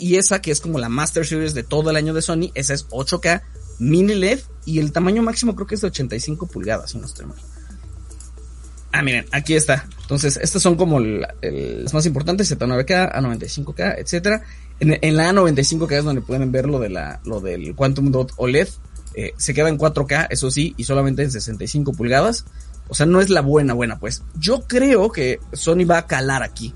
y, 0.00 0.16
esa 0.16 0.40
que 0.40 0.50
es 0.50 0.60
como 0.60 0.78
la 0.78 0.88
Master 0.88 1.26
Series 1.26 1.54
de 1.54 1.62
todo 1.62 1.90
el 1.90 1.96
año 1.96 2.14
de 2.14 2.22
Sony, 2.22 2.50
esa 2.54 2.74
es 2.74 2.88
8K, 2.88 3.42
mini 3.78 4.14
LED 4.14 4.40
y 4.64 4.78
el 4.78 4.92
tamaño 4.92 5.22
máximo 5.22 5.54
creo 5.54 5.66
que 5.66 5.74
es 5.74 5.80
de 5.80 5.88
85 5.88 6.46
pulgadas, 6.46 6.90
si 6.90 6.98
no 6.98 7.06
estoy 7.06 7.26
mal. 7.26 7.38
Ah, 8.92 9.02
miren, 9.02 9.24
aquí 9.32 9.54
está. 9.54 9.88
Entonces, 10.02 10.36
estas 10.36 10.60
son 10.60 10.76
como 10.76 11.00
las 11.00 11.94
más 11.94 12.04
importantes, 12.04 12.52
Z9K, 12.52 13.14
A95K, 13.14 13.94
etcétera. 13.98 14.42
En, 14.80 15.16
la 15.16 15.32
A95K 15.32 15.98
es 15.98 16.04
donde 16.04 16.20
pueden 16.20 16.52
ver 16.52 16.66
lo 16.66 16.78
de 16.78 16.90
la, 16.90 17.20
lo 17.24 17.40
del 17.40 17.74
Quantum 17.74 18.10
Dot 18.10 18.32
OLED. 18.36 18.68
Eh, 19.14 19.32
se 19.36 19.54
queda 19.54 19.70
en 19.70 19.78
4K, 19.78 20.26
eso 20.30 20.50
sí, 20.50 20.74
y 20.76 20.84
solamente 20.84 21.22
en 21.22 21.30
65 21.30 21.92
pulgadas. 21.92 22.44
O 22.88 22.94
sea, 22.94 23.06
no 23.06 23.22
es 23.22 23.30
la 23.30 23.40
buena, 23.40 23.72
buena, 23.72 23.98
pues. 23.98 24.22
Yo 24.38 24.64
creo 24.66 25.10
que 25.10 25.40
Sony 25.52 25.86
va 25.90 25.98
a 25.98 26.06
calar 26.06 26.42
aquí. 26.42 26.74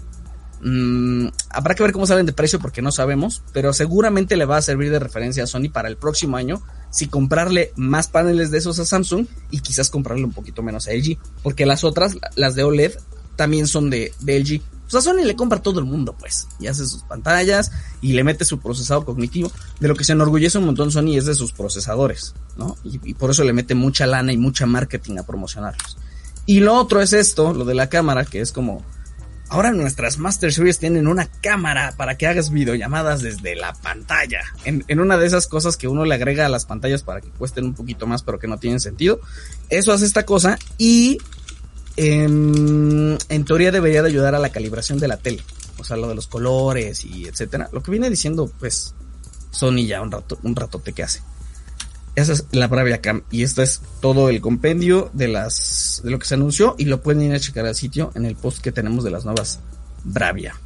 Mm, 0.63 1.29
habrá 1.51 1.75
que 1.75 1.83
ver 1.83 1.93
cómo 1.93 2.07
salen 2.07 2.27
de 2.27 2.33
precio 2.33 2.59
porque 2.59 2.83
no 2.83 2.91
sabemos, 2.91 3.43
pero 3.53 3.73
seguramente 3.73 4.37
le 4.37 4.47
va 4.47 4.57
a 4.57 4.63
servir 4.63 4.91
de 4.91 4.99
referencia 4.99 5.45
a 5.45 5.47
Sony 5.47 5.69
para 5.73 5.89
el 5.89 5.97
próximo 5.97 6.37
año 6.37 6.63
si 6.91 7.09
comprarle 7.09 7.73
más 7.77 8.09
paneles 8.09 8.51
de 8.51 8.59
esos 8.59 8.79
a 8.79 8.87
Samsung 8.87 9.27
y 9.51 9.61
quizás 9.61 9.91
comprarle 9.91 10.25
un 10.25 10.33
poquito 10.33 10.63
menos 10.63 10.89
a 10.89 10.93
LG, 10.93 11.19
porque 11.43 11.67
las 11.67 11.85
otras, 11.85 12.17
las 12.37 12.55
de 12.55 12.63
OLED, 12.63 12.93
también 13.37 13.67
son 13.67 13.91
de, 13.91 14.13
LG. 14.25 14.63
O 14.87 14.91
sea, 14.91 15.01
Sony 15.03 15.25
le 15.25 15.37
compra 15.37 15.61
todo 15.61 15.79
el 15.81 15.85
mundo, 15.85 16.17
pues, 16.19 16.47
y 16.59 16.69
hace 16.69 16.87
sus 16.87 17.03
pantallas 17.03 17.73
y 18.01 18.13
le 18.13 18.25
mete 18.25 18.45
su 18.45 18.61
procesado 18.61 19.05
cognitivo. 19.05 19.51
De 19.79 19.89
lo 19.89 19.95
que 19.95 20.05
se 20.05 20.13
enorgullece 20.13 20.59
un 20.59 20.65
montón 20.65 20.91
Sony 20.91 21.17
es 21.17 21.27
de 21.27 21.35
sus 21.35 21.53
procesadores, 21.53 22.35
¿no? 22.57 22.77
Y, 22.83 23.01
y 23.05 23.15
por 23.15 23.31
eso 23.31 23.45
le 23.45 23.53
mete 23.53 23.75
mucha 23.75 24.07
lana 24.07 24.33
y 24.33 24.39
mucha 24.39 24.65
marketing 24.65 25.19
a 25.19 25.25
promocionarlos. 25.25 25.99
Y 26.47 26.61
lo 26.61 26.75
otro 26.77 27.03
es 27.03 27.13
esto, 27.13 27.53
lo 27.53 27.65
de 27.65 27.75
la 27.75 27.89
cámara, 27.89 28.25
que 28.25 28.41
es 28.41 28.53
como, 28.53 28.85
Ahora 29.49 29.73
nuestras 29.73 30.19
Master 30.19 30.53
Series 30.53 30.79
tienen 30.79 31.07
una 31.07 31.27
cámara 31.27 31.95
para 31.97 32.19
que 32.19 32.27
hagas 32.27 32.51
videollamadas 32.51 33.23
desde 33.23 33.55
la 33.55 33.73
pantalla. 33.75 34.43
En, 34.65 35.01
una 35.01 35.17
de 35.17 35.27
esas 35.27 35.47
cosas 35.47 35.77
que 35.77 35.87
uno 35.87 36.05
le 36.05 36.15
agrega 36.15 36.47
a 36.47 36.49
las 36.49 36.65
pantallas 36.65 37.03
para 37.03 37.21
que 37.21 37.29
cuesten 37.31 37.65
un 37.65 37.75
poquito 37.75 38.07
más 38.07 38.23
pero 38.23 38.41
que 38.41 38.49
no 38.49 38.59
tienen 38.59 38.81
sentido. 38.81 39.21
Eso 39.69 39.93
hace 39.93 40.05
esta 40.05 40.25
cosa 40.25 40.59
y 40.79 41.19
en, 41.97 43.17
en 43.29 43.45
teoría 43.45 43.71
debería 43.71 44.03
de 44.03 44.09
ayudar 44.09 44.35
a 44.35 44.41
la 44.41 44.51
calibración 44.51 44.99
de 44.99 45.09
la 45.09 45.17
tele. 45.17 45.43
O 45.79 45.85
sea, 45.85 45.97
lo 45.97 46.09
de 46.09 46.17
los 46.17 46.27
colores 46.27 47.05
y 47.05 47.27
etcétera. 47.27 47.69
Lo 47.73 47.83
que 47.83 47.93
viene 47.93 48.11
diciendo 48.11 48.51
pues 48.59 48.95
Sony 49.53 49.87
ya 49.87 50.03
un 50.03 50.11
rato, 50.11 50.39
un 50.43 50.57
ratote 50.57 50.93
que 50.93 51.05
hace. 51.05 51.23
Esa 52.17 52.33
es 52.33 52.47
la 52.51 52.67
Bravia 52.67 53.03
Cam 53.03 53.23
y 53.31 53.43
esto 53.43 53.63
es 53.63 53.83
todo 54.01 54.31
el 54.31 54.41
compendio 54.41 55.11
de 55.13 55.29
las 55.29 56.01
de 56.03 56.11
lo 56.11 56.19
que 56.19 56.27
se 56.27 56.35
anunció 56.35 56.75
y 56.79 56.87
lo 56.87 57.03
pueden 57.03 57.21
ir 57.23 57.35
a 57.35 57.39
checar 57.39 57.67
al 57.67 57.75
sitio 57.75 58.11
en 58.15 58.25
el 58.25 58.37
post 58.37 58.63
que 58.63 58.73
tenemos 58.73 59.05
de 59.05 59.11
las 59.11 59.27
nuevas 59.27 59.61
Bravia. 60.03 60.57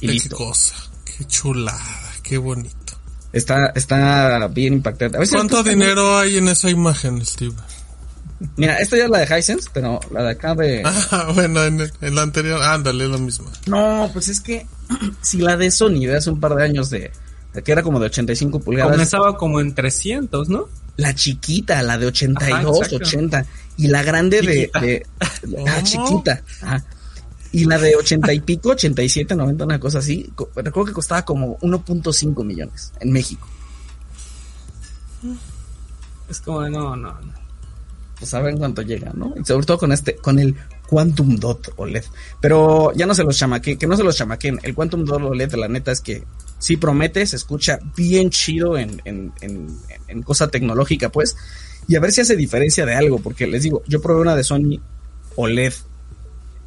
Y 0.00 0.18
qué 0.18 0.30
cosa, 0.30 0.74
qué 1.04 1.26
chulada, 1.26 2.12
qué 2.22 2.38
bonito. 2.38 2.94
Está 3.30 3.66
está 3.74 4.48
bien 4.48 4.72
impactante. 4.72 5.18
¿Cuánto 5.30 5.62
dinero 5.62 6.18
hay 6.18 6.38
en 6.38 6.48
esa 6.48 6.70
imagen, 6.70 7.24
Steve? 7.26 7.54
Mira, 8.56 8.78
esta 8.78 8.96
ya 8.96 9.04
es 9.04 9.10
la 9.10 9.18
de 9.18 9.38
Hisense, 9.38 9.68
pero 9.72 10.00
la 10.10 10.22
de 10.22 10.30
acá 10.30 10.54
de... 10.54 10.82
Ah, 11.10 11.30
bueno, 11.34 11.64
en, 11.64 11.90
la 12.14 12.22
anterior, 12.22 12.62
ándale, 12.62 13.08
la 13.08 13.18
misma. 13.18 13.50
No, 13.66 14.10
pues 14.12 14.28
es 14.28 14.40
que 14.40 14.66
si 15.22 15.38
la 15.38 15.56
de 15.56 15.70
Sony 15.70 16.06
de 16.06 16.16
hace 16.16 16.30
un 16.30 16.40
par 16.40 16.54
de 16.54 16.64
años 16.64 16.90
de... 16.90 17.10
que 17.64 17.72
era 17.72 17.82
como 17.82 17.98
de 17.98 18.06
85 18.06 18.60
pulgadas. 18.60 18.92
Comenzaba 18.92 19.36
como 19.36 19.60
en 19.60 19.74
300, 19.74 20.48
¿no? 20.48 20.68
La 20.96 21.14
chiquita, 21.14 21.82
la 21.82 21.98
de 21.98 22.06
82, 22.06 22.92
80, 22.92 23.46
y 23.76 23.88
la 23.88 24.02
grande 24.02 24.40
de, 24.40 25.06
la 25.42 25.82
chiquita, 25.82 26.42
y 27.52 27.64
la 27.64 27.78
de 27.78 27.96
80 27.96 28.32
y 28.32 28.40
pico, 28.40 28.70
87, 28.70 29.34
90, 29.34 29.64
una 29.64 29.80
cosa 29.80 29.98
así, 29.98 30.30
recuerdo 30.54 30.86
que 30.86 30.92
costaba 30.92 31.24
como 31.24 31.58
1.5 31.58 32.44
millones 32.44 32.92
en 33.00 33.12
México. 33.12 33.46
Es 36.28 36.40
como, 36.40 36.68
no, 36.68 36.96
no, 36.96 37.12
no. 37.12 37.45
Pues 38.18 38.30
saben 38.30 38.56
cuánto 38.56 38.82
llega, 38.82 39.12
¿no? 39.14 39.34
Y 39.40 39.44
sobre 39.44 39.66
todo 39.66 39.78
con 39.78 39.92
este, 39.92 40.16
con 40.16 40.38
el 40.38 40.54
Quantum 40.88 41.36
Dot 41.36 41.74
OLED. 41.76 42.04
Pero 42.40 42.92
ya 42.94 43.06
no 43.06 43.14
se 43.14 43.24
los 43.24 43.36
chamaquen, 43.36 43.76
que 43.78 43.86
no 43.86 43.96
se 43.96 44.04
los 44.04 44.16
chamaquen. 44.16 44.58
El 44.62 44.74
Quantum 44.74 45.04
Dot 45.04 45.22
OLED, 45.22 45.54
la 45.54 45.68
neta 45.68 45.92
es 45.92 46.00
que 46.00 46.24
sí 46.58 46.76
promete, 46.76 47.26
se 47.26 47.36
escucha 47.36 47.78
bien 47.94 48.30
chido 48.30 48.78
en, 48.78 49.02
en, 49.04 49.32
en, 50.08 50.22
cosa 50.22 50.48
tecnológica, 50.48 51.10
pues. 51.10 51.36
Y 51.88 51.96
a 51.96 52.00
ver 52.00 52.12
si 52.12 52.22
hace 52.22 52.36
diferencia 52.36 52.86
de 52.86 52.94
algo, 52.94 53.18
porque 53.18 53.46
les 53.46 53.62
digo, 53.62 53.82
yo 53.86 54.00
probé 54.00 54.22
una 54.22 54.34
de 54.34 54.44
Sony 54.44 54.80
OLED 55.36 55.74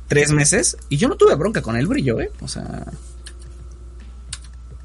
tres 0.08 0.32
meses 0.32 0.78
y 0.90 0.98
yo 0.98 1.08
no 1.08 1.16
tuve 1.16 1.36
bronca 1.36 1.62
con 1.62 1.78
el 1.78 1.88
brillo, 1.88 2.20
¿eh? 2.20 2.32
O 2.42 2.48
sea, 2.48 2.86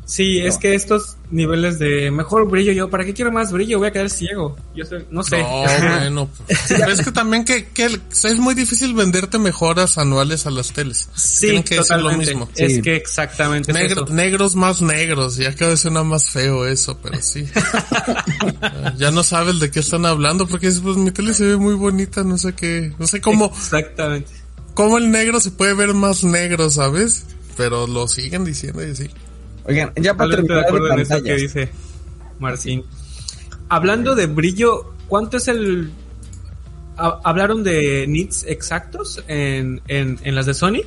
Sí, 0.07 0.39
es 0.39 0.59
que 0.59 0.75
estos 0.75 1.17
niveles 1.31 1.79
de 1.79 2.11
mejor 2.11 2.49
brillo, 2.49 2.73
yo, 2.73 2.91
¿para 2.91 3.05
qué 3.05 3.15
quiero 3.15 3.33
más 3.33 3.51
brillo? 3.51 3.79
Voy 3.79 3.89
a 3.89 3.93
quedar 3.93 4.11
ciego. 4.11 4.57
Yo 4.75 4.85
no 5.11 5.23
sé. 5.23 5.39
No, 5.39 5.65
bueno. 5.99 6.31
Pues, 6.47 6.71
es 6.71 7.03
que 7.05 7.13
también 7.13 7.45
que, 7.45 7.67
es 7.77 8.39
muy 8.39 8.55
difícil 8.55 8.95
venderte 8.95 9.39
mejoras 9.39 9.97
anuales 9.97 10.47
a 10.47 10.51
las 10.51 10.73
teles. 10.73 11.09
Sí, 11.15 11.63
que 11.63 11.81
lo 11.99 12.13
mismo. 12.17 12.49
Es 12.55 12.83
que 12.83 12.97
exactamente 12.97 13.73
Negros 14.11 14.57
más 14.57 14.83
negros, 14.83 15.37
ya 15.37 15.55
cada 15.55 15.73
vez 15.73 15.81
suena 15.81 16.03
más 16.03 16.31
feo 16.31 16.67
eso, 16.67 16.99
pero 17.03 17.21
sí. 17.23 17.47
ya 18.97 19.11
no 19.11 19.23
sabes 19.23 19.59
de 19.59 19.71
qué 19.71 19.81
están 19.81 20.07
hablando 20.07 20.47
porque 20.47 20.71
pues 20.83 20.97
mi 20.97 21.11
tele 21.11 21.35
se 21.35 21.45
ve 21.45 21.57
muy 21.57 21.75
bonita, 21.75 22.23
no 22.23 22.37
sé 22.37 22.55
qué, 22.55 22.93
no 22.99 23.07
sé 23.07 23.21
cómo. 23.21 23.47
Exactamente. 23.47 24.31
Cómo 24.75 24.99
el 24.99 25.11
negro 25.11 25.41
se 25.41 25.51
puede 25.51 25.75
ver 25.75 25.95
más 25.95 26.25
negro, 26.25 26.71
¿sabes? 26.71 27.25
Pero 27.57 27.87
lo 27.87 28.09
siguen 28.09 28.45
diciendo 28.45 28.87
y 28.87 28.91
así. 28.91 29.11
Oigan, 29.65 29.93
ya 29.97 30.15
para 30.15 30.31
terminar 30.31 30.59
de 30.59 30.67
acuerdo 30.67 30.93
en 30.93 31.01
eso 31.01 31.23
que 31.23 31.37
dice 31.37 31.69
Martín. 32.39 32.85
Hablando 33.69 34.15
de 34.15 34.27
brillo, 34.27 34.95
¿cuánto 35.09 35.39
es 35.39 35.49
el 35.49 35.91
¿Hablaron 36.97 37.65
de 37.65 38.07
nits 38.07 38.45
exactos 38.47 39.23
en, 39.27 39.81
en, 39.89 40.19
en, 40.23 40.35
las 40.35 40.47
de 40.47 40.55
Sony? 40.55 40.83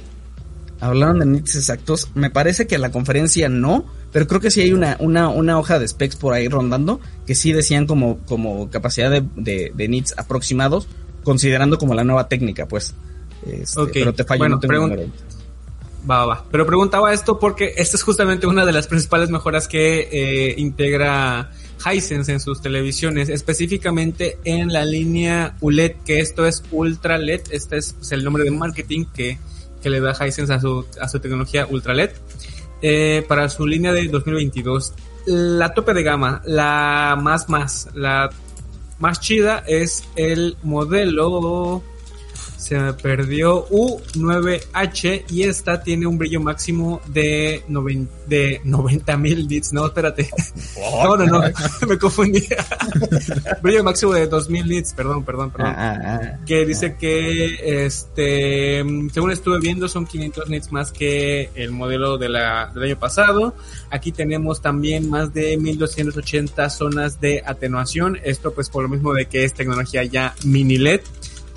Hablaron 0.79 1.19
de 1.19 1.25
nits 1.25 1.55
exactos. 1.55 2.09
Me 2.15 2.29
parece 2.29 2.65
que 2.65 2.75
en 2.75 2.81
la 2.81 2.91
conferencia 2.91 3.49
no, 3.49 3.85
pero 4.13 4.25
creo 4.25 4.39
que 4.39 4.49
sí 4.49 4.61
hay 4.61 4.71
una, 4.71 4.95
una, 5.01 5.27
una 5.27 5.59
hoja 5.59 5.79
de 5.79 5.87
specs 5.87 6.15
por 6.15 6.33
ahí 6.33 6.47
rondando 6.47 7.01
que 7.25 7.35
sí 7.35 7.51
decían 7.51 7.87
como, 7.87 8.19
como 8.19 8.69
capacidad 8.69 9.11
de, 9.11 9.71
de, 9.75 9.87
nits 9.89 10.13
aproximados, 10.17 10.87
considerando 11.23 11.77
como 11.77 11.93
la 11.93 12.05
nueva 12.05 12.29
técnica, 12.29 12.67
pues. 12.67 12.93
Este, 13.45 13.81
Pero 13.93 14.13
te 14.13 14.23
fallo, 14.23 14.47
no 14.47 14.59
tengo 14.59 14.89
Va, 16.09 16.25
va, 16.25 16.45
Pero 16.51 16.65
preguntaba 16.65 17.13
esto 17.13 17.37
porque 17.39 17.73
esta 17.77 17.97
es 17.97 18.03
justamente 18.03 18.47
una 18.47 18.65
de 18.65 18.71
las 18.71 18.87
principales 18.87 19.29
mejoras 19.29 19.67
que 19.67 20.07
eh, 20.11 20.55
integra 20.57 21.51
Hisense 21.85 22.31
en 22.31 22.39
sus 22.39 22.61
televisiones, 22.61 23.29
específicamente 23.29 24.37
en 24.45 24.71
la 24.71 24.85
línea 24.85 25.55
ULED, 25.59 25.95
que 26.05 26.19
esto 26.19 26.45
es 26.45 26.63
Ultra 26.71 27.17
LED. 27.17 27.41
Este 27.51 27.77
es 27.77 27.93
pues, 27.93 28.11
el 28.13 28.23
nombre 28.23 28.43
de 28.43 28.51
marketing 28.51 29.05
que, 29.13 29.37
que 29.81 29.89
le 29.89 29.99
da 29.99 30.13
Hisense 30.13 30.53
a 30.53 30.59
su, 30.59 30.85
a 30.99 31.07
su 31.07 31.19
tecnología 31.19 31.67
Ultra 31.69 31.93
LED. 31.93 32.11
Eh, 32.81 33.25
para 33.27 33.49
su 33.49 33.65
línea 33.65 33.91
de 33.91 34.07
2022. 34.07 34.93
La 35.25 35.73
tope 35.73 35.93
de 35.93 36.03
gama, 36.03 36.41
la 36.45 37.17
más 37.19 37.49
más, 37.49 37.89
la 37.95 38.29
más 38.99 39.19
chida 39.19 39.63
es 39.67 40.03
el 40.15 40.57
modelo 40.61 41.83
se 42.67 42.77
me 42.77 42.91
perdió 42.91 43.65
U9H 43.69 45.23
y 45.29 45.43
esta 45.43 45.81
tiene 45.81 46.05
un 46.05 46.17
brillo 46.17 46.41
máximo 46.41 46.99
de, 47.07 47.63
de 48.27 48.59
90 48.65 49.17
mil 49.17 49.47
nits. 49.47 49.71
No, 49.71 49.85
espérate. 49.85 50.29
No, 51.01 51.15
no, 51.15 51.25
no, 51.25 51.41
me 51.87 51.97
confundí. 51.97 52.45
brillo 53.61 53.85
máximo 53.85 54.13
de 54.13 54.27
2000 54.27 54.67
nits, 54.67 54.93
perdón, 54.93 55.23
perdón, 55.23 55.51
perdón. 55.51 55.73
Ah, 55.77 55.97
ah, 55.97 56.19
ah. 56.21 56.45
que 56.45 56.65
dice 56.65 56.97
que, 56.97 57.85
este, 57.85 58.83
según 59.13 59.31
estuve 59.31 59.59
viendo, 59.59 59.87
son 59.87 60.05
500 60.05 60.49
nits 60.49 60.71
más 60.73 60.91
que 60.91 61.49
el 61.55 61.71
modelo 61.71 62.17
de 62.17 62.27
la, 62.27 62.69
del 62.73 62.83
año 62.83 62.99
pasado. 62.99 63.55
Aquí 63.91 64.11
tenemos 64.11 64.61
también 64.61 65.09
más 65.09 65.33
de 65.33 65.55
1280 65.55 66.69
zonas 66.69 67.21
de 67.21 67.43
atenuación. 67.45 68.19
Esto 68.25 68.53
pues 68.53 68.69
por 68.69 68.83
lo 68.83 68.89
mismo 68.89 69.13
de 69.13 69.27
que 69.27 69.45
es 69.45 69.53
tecnología 69.53 70.03
ya 70.03 70.35
mini 70.43 70.77
LED 70.77 70.99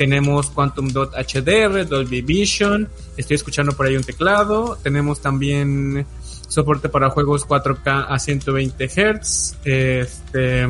tenemos 0.00 0.48
Quantum 0.48 0.88
Dot 0.88 1.12
HDR, 1.12 1.86
Dolby 1.86 2.22
Vision, 2.22 2.88
estoy 3.18 3.34
escuchando 3.34 3.72
por 3.72 3.84
ahí 3.84 3.98
un 3.98 4.02
teclado, 4.02 4.78
tenemos 4.82 5.20
también 5.20 6.06
soporte 6.48 6.88
para 6.88 7.10
juegos 7.10 7.46
4K 7.46 8.06
a 8.08 8.18
120 8.18 8.88
Hz, 8.88 9.56
este, 9.62 10.66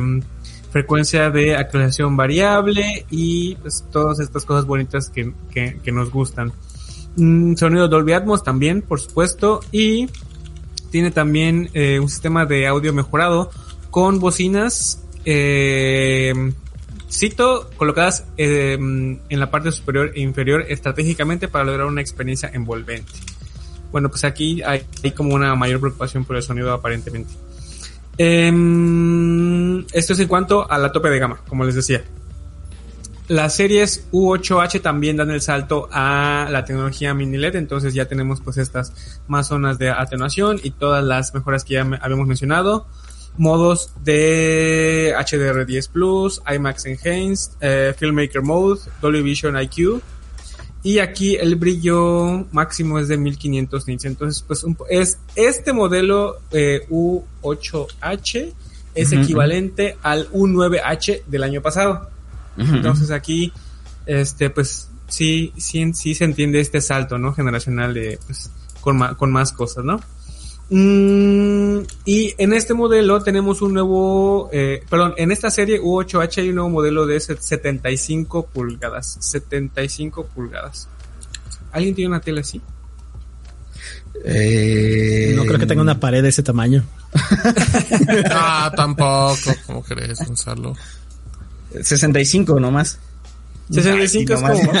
frecuencia 0.69 1.29
de 1.29 1.55
actualización 1.55 2.17
variable 2.17 3.05
y 3.09 3.55
pues, 3.55 3.85
todas 3.89 4.19
estas 4.19 4.43
cosas 4.43 4.65
bonitas 4.65 5.09
que, 5.09 5.31
que, 5.49 5.79
que 5.81 5.91
nos 5.93 6.11
gustan. 6.11 6.51
Mm, 7.15 7.55
sonido 7.55 7.87
Dolby 7.87 8.11
Atmos 8.11 8.43
también, 8.43 8.81
por 8.81 8.99
supuesto, 8.99 9.61
y 9.71 10.09
tiene 10.89 11.11
también 11.11 11.69
eh, 11.73 12.01
un 12.01 12.09
sistema 12.09 12.45
de 12.45 12.67
audio 12.67 12.91
mejorado 12.91 13.49
con 13.91 14.19
bocinas, 14.19 15.01
eh, 15.23 16.33
cito, 17.11 17.69
colocadas 17.75 18.25
eh, 18.37 18.73
en 18.73 19.39
la 19.39 19.51
parte 19.51 19.71
superior 19.71 20.11
e 20.15 20.21
inferior 20.21 20.65
estratégicamente 20.67 21.47
para 21.47 21.65
lograr 21.65 21.85
una 21.87 22.01
experiencia 22.01 22.49
envolvente. 22.53 23.11
Bueno, 23.91 24.09
pues 24.09 24.23
aquí 24.23 24.61
hay, 24.63 24.85
como 25.15 25.35
una 25.35 25.53
mayor 25.55 25.79
preocupación 25.81 26.23
por 26.23 26.37
el 26.37 26.41
sonido 26.41 26.71
aparentemente. 26.71 27.33
Em, 28.17 29.79
esto 29.91 30.13
es 30.13 30.19
en 30.19 30.27
cuanto 30.27 30.69
a 30.69 30.77
la 30.77 30.91
tope 30.91 31.09
de 31.09 31.19
gama, 31.19 31.41
como 31.47 31.65
les 31.65 31.75
decía. 31.75 32.03
Las 33.27 33.55
series 33.55 34.07
U8H 34.11 34.81
también 34.81 35.17
dan 35.17 35.31
el 35.31 35.41
salto 35.41 35.87
a 35.91 36.47
la 36.49 36.65
tecnología 36.65 37.13
mini 37.13 37.37
LED, 37.37 37.55
entonces 37.55 37.93
ya 37.93 38.05
tenemos 38.05 38.41
pues 38.41 38.57
estas 38.57 39.21
más 39.27 39.47
zonas 39.47 39.77
de 39.77 39.89
atenuación 39.89 40.59
y 40.61 40.71
todas 40.71 41.03
las 41.03 41.33
mejoras 41.33 41.63
que 41.63 41.75
ya 41.75 41.81
habíamos 42.01 42.27
mencionado. 42.27 42.87
Modos 43.37 43.91
de 44.03 45.13
HDR10 45.17 45.89
Plus, 45.89 46.41
IMAX 46.53 46.85
Enhanced, 46.85 47.53
eh, 47.61 47.93
Filmmaker 47.97 48.41
Mode, 48.41 48.81
Dolby 49.01 49.21
Vision 49.21 49.59
IQ, 49.59 50.01
y 50.83 50.99
aquí 50.99 51.35
el 51.35 51.55
brillo 51.55 52.47
máximo 52.51 52.99
es 52.99 53.07
de 53.07 53.17
1500 53.17 53.87
nits. 53.87 54.05
Entonces, 54.05 54.43
pues 54.47 54.65
es 54.89 55.19
este 55.35 55.73
modelo 55.73 56.39
eh, 56.51 56.87
U8H 56.89 58.53
es 58.95 59.11
equivalente 59.13 59.97
al 60.01 60.29
U9H 60.31 61.23
del 61.27 61.43
año 61.43 61.61
pasado. 61.61 62.09
Entonces 62.57 63.11
aquí, 63.11 63.53
este, 64.05 64.49
pues 64.49 64.89
sí, 65.07 65.53
sí, 65.57 65.93
sí 65.93 66.15
se 66.15 66.25
entiende 66.25 66.59
este 66.59 66.81
salto, 66.81 67.17
¿no? 67.17 67.33
Generacional 67.33 67.93
de, 67.93 68.19
pues, 68.25 68.51
con, 68.81 68.99
con 69.15 69.31
más 69.31 69.53
cosas, 69.53 69.85
¿no? 69.85 70.01
Mm, 70.73 71.79
y 72.05 72.33
en 72.37 72.53
este 72.53 72.73
modelo 72.73 73.21
tenemos 73.21 73.61
un 73.61 73.73
nuevo, 73.73 74.49
eh, 74.53 74.81
perdón, 74.89 75.13
en 75.17 75.33
esta 75.33 75.51
serie 75.51 75.81
U8H 75.81 76.37
hay 76.37 76.47
un 76.47 76.55
nuevo 76.55 76.69
modelo 76.69 77.05
de 77.05 77.19
75 77.19 78.45
pulgadas. 78.47 79.17
75 79.19 80.27
pulgadas. 80.27 80.87
¿Alguien 81.73 81.93
tiene 81.93 82.07
una 82.07 82.21
tele 82.21 82.39
así? 82.39 82.61
Eh... 84.23 85.33
No 85.35 85.43
creo 85.43 85.59
que 85.59 85.65
tenga 85.65 85.81
una 85.81 85.99
pared 85.99 86.23
de 86.23 86.29
ese 86.29 86.41
tamaño. 86.41 86.85
ah, 88.31 88.71
tampoco. 88.73 89.53
¿Cómo 89.67 89.83
crees, 89.83 90.25
Gonzalo? 90.25 90.77
65 91.81 92.61
nomás. 92.61 92.97
65 93.69 94.33
es 94.33 94.41
como. 94.41 94.53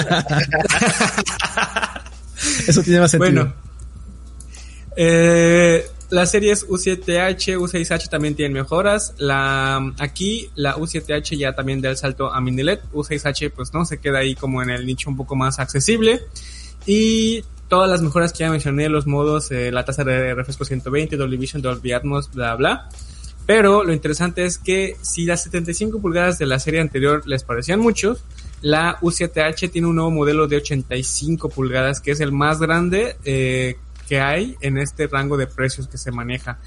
Eso 2.67 2.81
tiene 2.81 3.01
más 3.01 3.11
sentido. 3.11 3.43
Bueno, 3.43 3.53
eh, 4.95 5.85
las 6.09 6.31
series 6.31 6.67
U7H, 6.67 7.57
U6H 7.57 8.09
también 8.09 8.35
tienen 8.35 8.53
mejoras. 8.53 9.13
La, 9.17 9.93
aquí 9.99 10.49
la 10.55 10.75
U7H 10.75 11.37
ya 11.37 11.53
también 11.53 11.81
da 11.81 11.89
el 11.89 11.97
salto 11.97 12.33
a 12.33 12.41
mini 12.41 12.63
LED. 12.63 12.79
U6H 12.93 13.51
pues 13.55 13.73
no, 13.73 13.85
se 13.85 13.99
queda 13.99 14.19
ahí 14.19 14.35
como 14.35 14.61
en 14.61 14.69
el 14.69 14.85
nicho 14.85 15.09
un 15.09 15.15
poco 15.15 15.35
más 15.35 15.59
accesible. 15.59 16.21
Y 16.85 17.43
todas 17.69 17.89
las 17.89 18.01
mejoras 18.01 18.33
que 18.33 18.39
ya 18.39 18.49
mencioné, 18.49 18.89
los 18.89 19.07
modos, 19.07 19.51
eh, 19.51 19.71
la 19.71 19.85
tasa 19.85 20.03
de 20.03 20.33
refresco 20.35 20.65
120, 20.65 21.15
Dolby 21.15 21.37
Vision, 21.37 21.61
Dolby 21.61 21.93
Atmos, 21.93 22.29
bla, 22.31 22.55
bla. 22.55 22.89
Pero 23.45 23.83
lo 23.83 23.93
interesante 23.93 24.43
es 24.43 24.57
que 24.57 24.97
si 25.01 25.25
las 25.25 25.43
75 25.43 25.99
pulgadas 25.99 26.37
de 26.37 26.45
la 26.45 26.59
serie 26.59 26.81
anterior 26.81 27.25
les 27.25 27.43
parecían 27.43 27.79
muchos, 27.79 28.23
la 28.61 28.99
U7H 28.99 29.71
tiene 29.71 29.87
un 29.87 29.95
nuevo 29.95 30.11
modelo 30.11 30.47
de 30.47 30.57
85 30.57 31.49
pulgadas 31.49 32.01
que 32.01 32.11
es 32.11 32.19
el 32.19 32.31
más 32.31 32.59
grande 32.59 33.15
eh, 33.23 33.77
que 34.11 34.19
hay 34.19 34.57
en 34.59 34.77
este 34.77 35.07
rango 35.07 35.37
de 35.37 35.47
precios 35.47 35.87
que 35.87 35.97
se 35.97 36.11
maneja. 36.11 36.59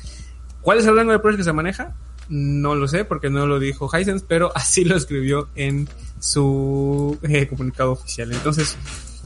¿Cuál 0.63 0.79
es 0.79 0.87
el 0.87 0.97
rango 0.97 1.13
de 1.13 1.19
precios 1.19 1.41
que 1.41 1.45
se 1.45 1.53
maneja? 1.53 1.95
No 2.31 2.75
lo 2.75 2.89
sé 2.89 3.05
porque 3.05 3.29
no 3.29 3.47
lo 3.47 3.59
dijo 3.59 3.87
Hisense, 3.87 4.25
pero 4.27 4.51
así 4.55 4.83
lo 4.83 4.97
escribió 4.97 5.51
en 5.55 5.87
su 6.19 7.19
eh, 7.21 7.47
comunicado 7.47 7.93
oficial. 7.93 8.33
Entonces, 8.33 8.79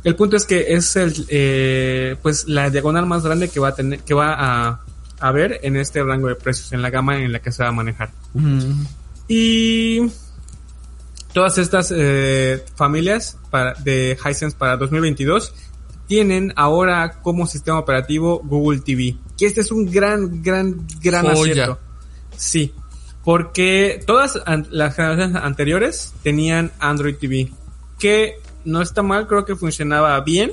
el 0.03 0.17
punto 0.17 0.37
es 0.37 0.47
que 0.47 0.75
es 0.75 0.97
el, 0.97 1.27
eh, 1.29 2.17
pues 2.21 2.49
la 2.49 2.71
diagonal 2.71 3.07
más 3.07 3.23
grande 3.23 3.51
que 3.51 3.61
va 3.61 3.69
a 3.69 3.75
tener, 3.77 4.01
que 4.01 4.15
va 4.15 4.35
a, 4.37 4.81
a 5.21 5.31
ver 5.31 5.61
en 5.63 5.77
este 5.77 6.03
rango 6.03 6.27
de 6.27 6.35
precios, 6.35 6.73
en 6.73 6.83
la 6.83 6.91
gama 6.91 7.19
en 7.19 7.31
la 7.31 7.39
que 7.39 7.53
se 7.53 7.63
va 7.63 7.69
a 7.69 7.73
manejar. 7.73 8.11
Y 9.29 10.11
todas 11.33 11.57
estas 11.59 11.95
eh, 11.97 12.65
familias 12.75 13.39
para, 13.51 13.75
de 13.75 14.19
Hisense 14.19 14.57
para 14.57 14.77
2022 14.77 15.55
tienen 16.09 16.53
ahora 16.57 17.21
como 17.23 17.47
sistema 17.47 17.79
operativo 17.79 18.41
Google 18.43 18.81
TV. 18.81 19.17
Que 19.37 19.47
este 19.47 19.61
es 19.61 19.71
un 19.71 19.89
gran, 19.89 20.43
gran, 20.43 20.87
gran 21.01 21.27
acierto. 21.27 21.79
Sí. 22.37 22.75
Porque 23.23 24.03
todas 24.07 24.41
las 24.71 24.97
generaciones 24.97 25.37
anteriores 25.37 26.15
tenían 26.23 26.73
Android 26.81 27.17
TV. 27.17 27.53
Que 27.99 28.41
no 28.65 28.81
está 28.81 29.03
mal, 29.03 29.29
creo 29.29 29.45
que 29.45 29.55
funcionaba 29.55 30.19
bien. 30.23 30.53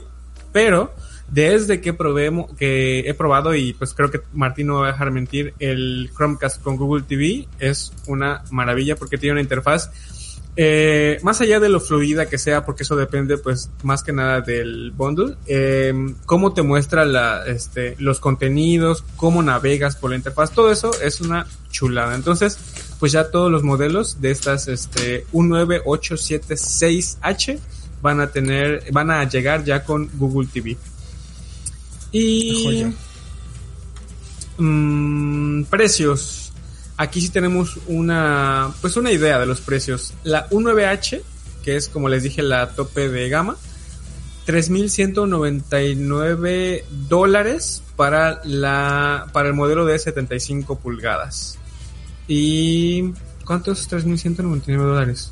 Pero 0.51 0.93
desde 1.29 1.81
que 1.81 1.93
probé, 1.93 2.31
que 2.57 2.99
he 2.99 3.13
probado 3.13 3.55
y 3.55 3.73
pues 3.73 3.93
creo 3.93 4.11
que 4.11 4.21
Martín 4.33 4.67
no 4.67 4.81
va 4.81 4.89
a 4.89 4.91
dejar 4.91 5.09
mentir, 5.11 5.53
el 5.59 6.11
Chromecast 6.15 6.61
con 6.61 6.75
Google 6.75 7.03
TV 7.03 7.47
es 7.59 7.93
una 8.07 8.43
maravilla 8.51 8.95
porque 8.95 9.17
tiene 9.17 9.33
una 9.33 9.41
interfaz 9.41 9.89
eh, 10.57 11.19
más 11.21 11.41
allá 11.41 11.59
de 11.59 11.67
lo 11.67 11.81
fluida 11.81 12.27
que 12.27 12.37
sea, 12.37 12.65
porque 12.65 12.83
eso 12.83 12.95
depende 12.95 13.37
pues 13.37 13.69
más 13.83 14.03
que 14.03 14.13
nada 14.13 14.39
del 14.39 14.91
bundle, 14.91 15.35
eh, 15.47 15.93
cómo 16.25 16.53
te 16.53 16.61
muestra 16.61 17.03
la, 17.03 17.45
este, 17.45 17.97
los 17.99 18.21
contenidos, 18.21 19.03
cómo 19.17 19.43
navegas 19.43 19.97
por 19.97 20.11
la 20.11 20.15
interfaz, 20.15 20.51
todo 20.51 20.71
eso 20.71 20.91
es 21.01 21.19
una 21.19 21.45
chulada. 21.71 22.15
Entonces, 22.15 22.57
pues 22.99 23.11
ya 23.11 23.31
todos 23.31 23.51
los 23.51 23.63
modelos 23.63 24.21
de 24.21 24.31
estas 24.31 24.69
este, 24.69 25.27
U9876H 25.33 27.59
van 28.01 28.21
a 28.21 28.27
tener, 28.27 28.89
van 28.93 29.11
a 29.11 29.27
llegar 29.27 29.65
ya 29.65 29.83
con 29.83 30.09
Google 30.13 30.47
TV. 30.47 30.77
Y 32.13 32.85
mmm, 34.57 35.63
precios. 35.63 36.44
Aquí 36.97 37.21
sí 37.21 37.29
tenemos 37.29 37.77
una, 37.87 38.71
pues 38.81 38.95
una 38.97 39.11
idea 39.11 39.37
de 39.39 39.45
los 39.45 39.61
precios. 39.61 40.13
La 40.23 40.49
U9H, 40.49 41.21
que 41.63 41.75
es 41.75 41.89
como 41.89 42.09
les 42.09 42.23
dije 42.23 42.41
la 42.41 42.69
tope 42.69 43.09
de 43.09 43.29
gama, 43.29 43.55
3.199 44.47 46.83
dólares 47.09 47.81
para 47.95 48.41
la, 48.43 49.27
para 49.33 49.47
el 49.49 49.53
modelo 49.55 49.85
de 49.85 49.97
75 49.99 50.79
pulgadas. 50.79 51.57
¿Y 52.27 53.11
cuánto 53.45 53.71
es 53.71 53.87
3.199 53.89 54.77
dólares? 54.77 55.31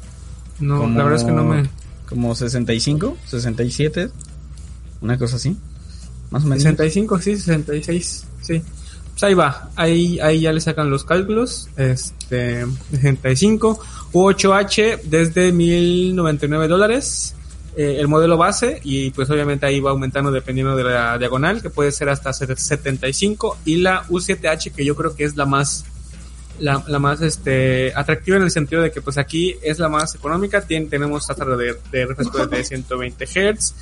No, 0.60 0.80
Como- 0.80 0.98
la 0.98 1.04
verdad 1.04 1.20
es 1.20 1.26
que 1.26 1.32
no 1.32 1.44
me... 1.44 1.70
Como 2.08 2.36
65, 2.36 3.18
67, 3.26 4.10
una 5.02 5.18
cosa 5.18 5.38
así. 5.38 5.58
Más 6.30 6.44
o 6.44 6.48
menos. 6.48 6.62
65, 6.64 7.20
sí, 7.20 7.36
66, 7.38 8.26
sí. 8.42 8.62
Pues 9.24 9.30
ahí 9.30 9.36
va, 9.36 9.70
ahí, 9.78 10.20
ahí 10.20 10.42
ya 10.42 10.52
le 10.52 10.60
sacan 10.60 10.90
los 10.90 11.06
cálculos. 11.06 11.70
Este, 11.78 12.66
65, 12.92 13.80
U8H 14.12 15.00
desde 15.04 15.54
1099 15.54 16.68
dólares. 16.68 17.34
eh, 17.78 17.96
el 18.00 18.10
modelo 18.10 18.36
base 18.38 18.82
y 18.84 19.12
pues 19.12 19.30
obviamente 19.30 19.66
ahí 19.66 19.80
va 19.80 19.92
aumentando 19.92 20.30
dependiendo 20.30 20.76
de 20.76 20.84
la 20.84 21.18
diagonal 21.18 21.62
que 21.62 21.70
puede 21.70 21.92
ser 21.94 22.10
hasta 22.10 22.34
75 22.34 23.60
y 23.64 23.78
la 23.78 24.04
U7H 24.10 24.74
que 24.74 24.84
yo 24.86 24.94
creo 24.96 25.16
que 25.16 25.24
es 25.24 25.38
la 25.38 25.46
más 25.46 25.86
la, 26.60 26.84
la 26.88 27.00
más 27.00 27.22
este 27.22 27.92
atractiva 27.96 28.36
en 28.38 28.44
el 28.44 28.52
sentido 28.52 28.82
de 28.84 28.92
que 28.92 29.02
pues 29.02 29.18
aquí 29.18 29.56
es 29.64 29.80
la 29.80 29.90
más 29.90 30.14
económica 30.16 30.68
Tien- 30.68 30.88
tenemos 30.90 31.26
tasa 31.26 31.46
de, 31.46 31.76
de 31.92 32.06
refresco 32.06 32.46
de 32.46 32.64
120 32.66 33.26
Hz 33.26 33.74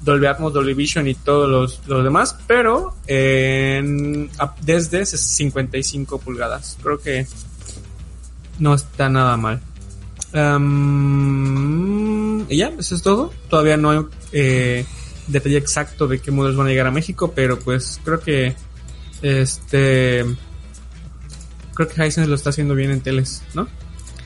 Dolby 0.00 0.26
Atmos, 0.26 0.52
Dolby 0.52 0.74
Vision 0.74 1.08
y 1.08 1.14
todos 1.14 1.48
los, 1.48 1.80
los 1.88 2.04
demás, 2.04 2.36
pero 2.46 2.94
en, 3.06 4.30
desde 4.62 5.04
55 5.06 6.18
pulgadas. 6.18 6.78
Creo 6.82 7.00
que 7.00 7.26
no 8.58 8.74
está 8.74 9.08
nada 9.08 9.36
mal. 9.36 9.60
Am, 10.32 11.68
y 12.48 12.56
ya, 12.58 12.68
eso 12.78 12.94
es 12.94 13.02
todo. 13.02 13.32
Todavía 13.48 13.76
no 13.76 13.90
hay 13.90 14.00
eh, 14.32 14.84
detalle 15.26 15.56
exacto 15.56 16.06
de 16.06 16.20
qué 16.20 16.30
modelos 16.30 16.56
van 16.56 16.66
a 16.66 16.70
llegar 16.70 16.86
a 16.86 16.90
México, 16.90 17.32
pero 17.34 17.58
pues 17.58 18.00
creo 18.04 18.20
que 18.20 18.54
este 19.22 20.24
creo 21.74 21.88
que 21.88 22.06
Hisense 22.06 22.28
lo 22.28 22.34
está 22.34 22.50
haciendo 22.50 22.74
bien 22.74 22.90
en 22.90 23.00
teles, 23.00 23.42
¿no? 23.54 23.68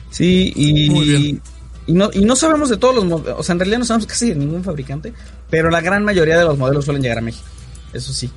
Sí, 0.09 0.51
y, 0.55 0.89
Muy 0.89 1.05
bien. 1.07 1.41
y 1.87 1.93
no, 1.93 2.09
y 2.13 2.25
no 2.25 2.35
sabemos 2.35 2.69
de 2.69 2.77
todos 2.77 2.95
los 2.95 3.05
modelos, 3.05 3.39
o 3.39 3.43
sea, 3.43 3.53
en 3.53 3.59
realidad 3.59 3.79
no 3.79 3.85
sabemos 3.85 4.07
casi 4.09 4.29
de 4.29 4.35
ningún 4.35 4.63
fabricante, 4.63 5.13
pero 5.53 5.69
la 5.69 5.81
gran 5.81 6.03
mayoría 6.03 6.35
de 6.35 6.45
los 6.45 6.57
modelos 6.57 6.83
suelen 6.83 7.03
llegar 7.03 7.19
a 7.19 7.21
México. 7.21 7.45
Eso 7.93 8.11
sí. 8.11 8.27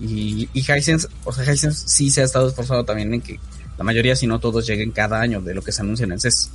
Y, 0.00 0.48
y 0.52 0.58
Hisense, 0.58 1.06
o 1.22 1.32
sea, 1.32 1.44
Hisense 1.44 1.86
sí 1.86 2.10
se 2.10 2.20
ha 2.20 2.24
estado 2.24 2.48
esforzado 2.48 2.84
también 2.84 3.14
en 3.14 3.20
que 3.20 3.38
la 3.78 3.84
mayoría, 3.84 4.16
si 4.16 4.26
no 4.26 4.40
todos, 4.40 4.66
lleguen 4.66 4.90
cada 4.90 5.20
año 5.20 5.40
de 5.40 5.54
lo 5.54 5.62
que 5.62 5.70
se 5.70 5.82
anuncia 5.82 6.02
en 6.02 6.10
el 6.10 6.20
CES. 6.20 6.50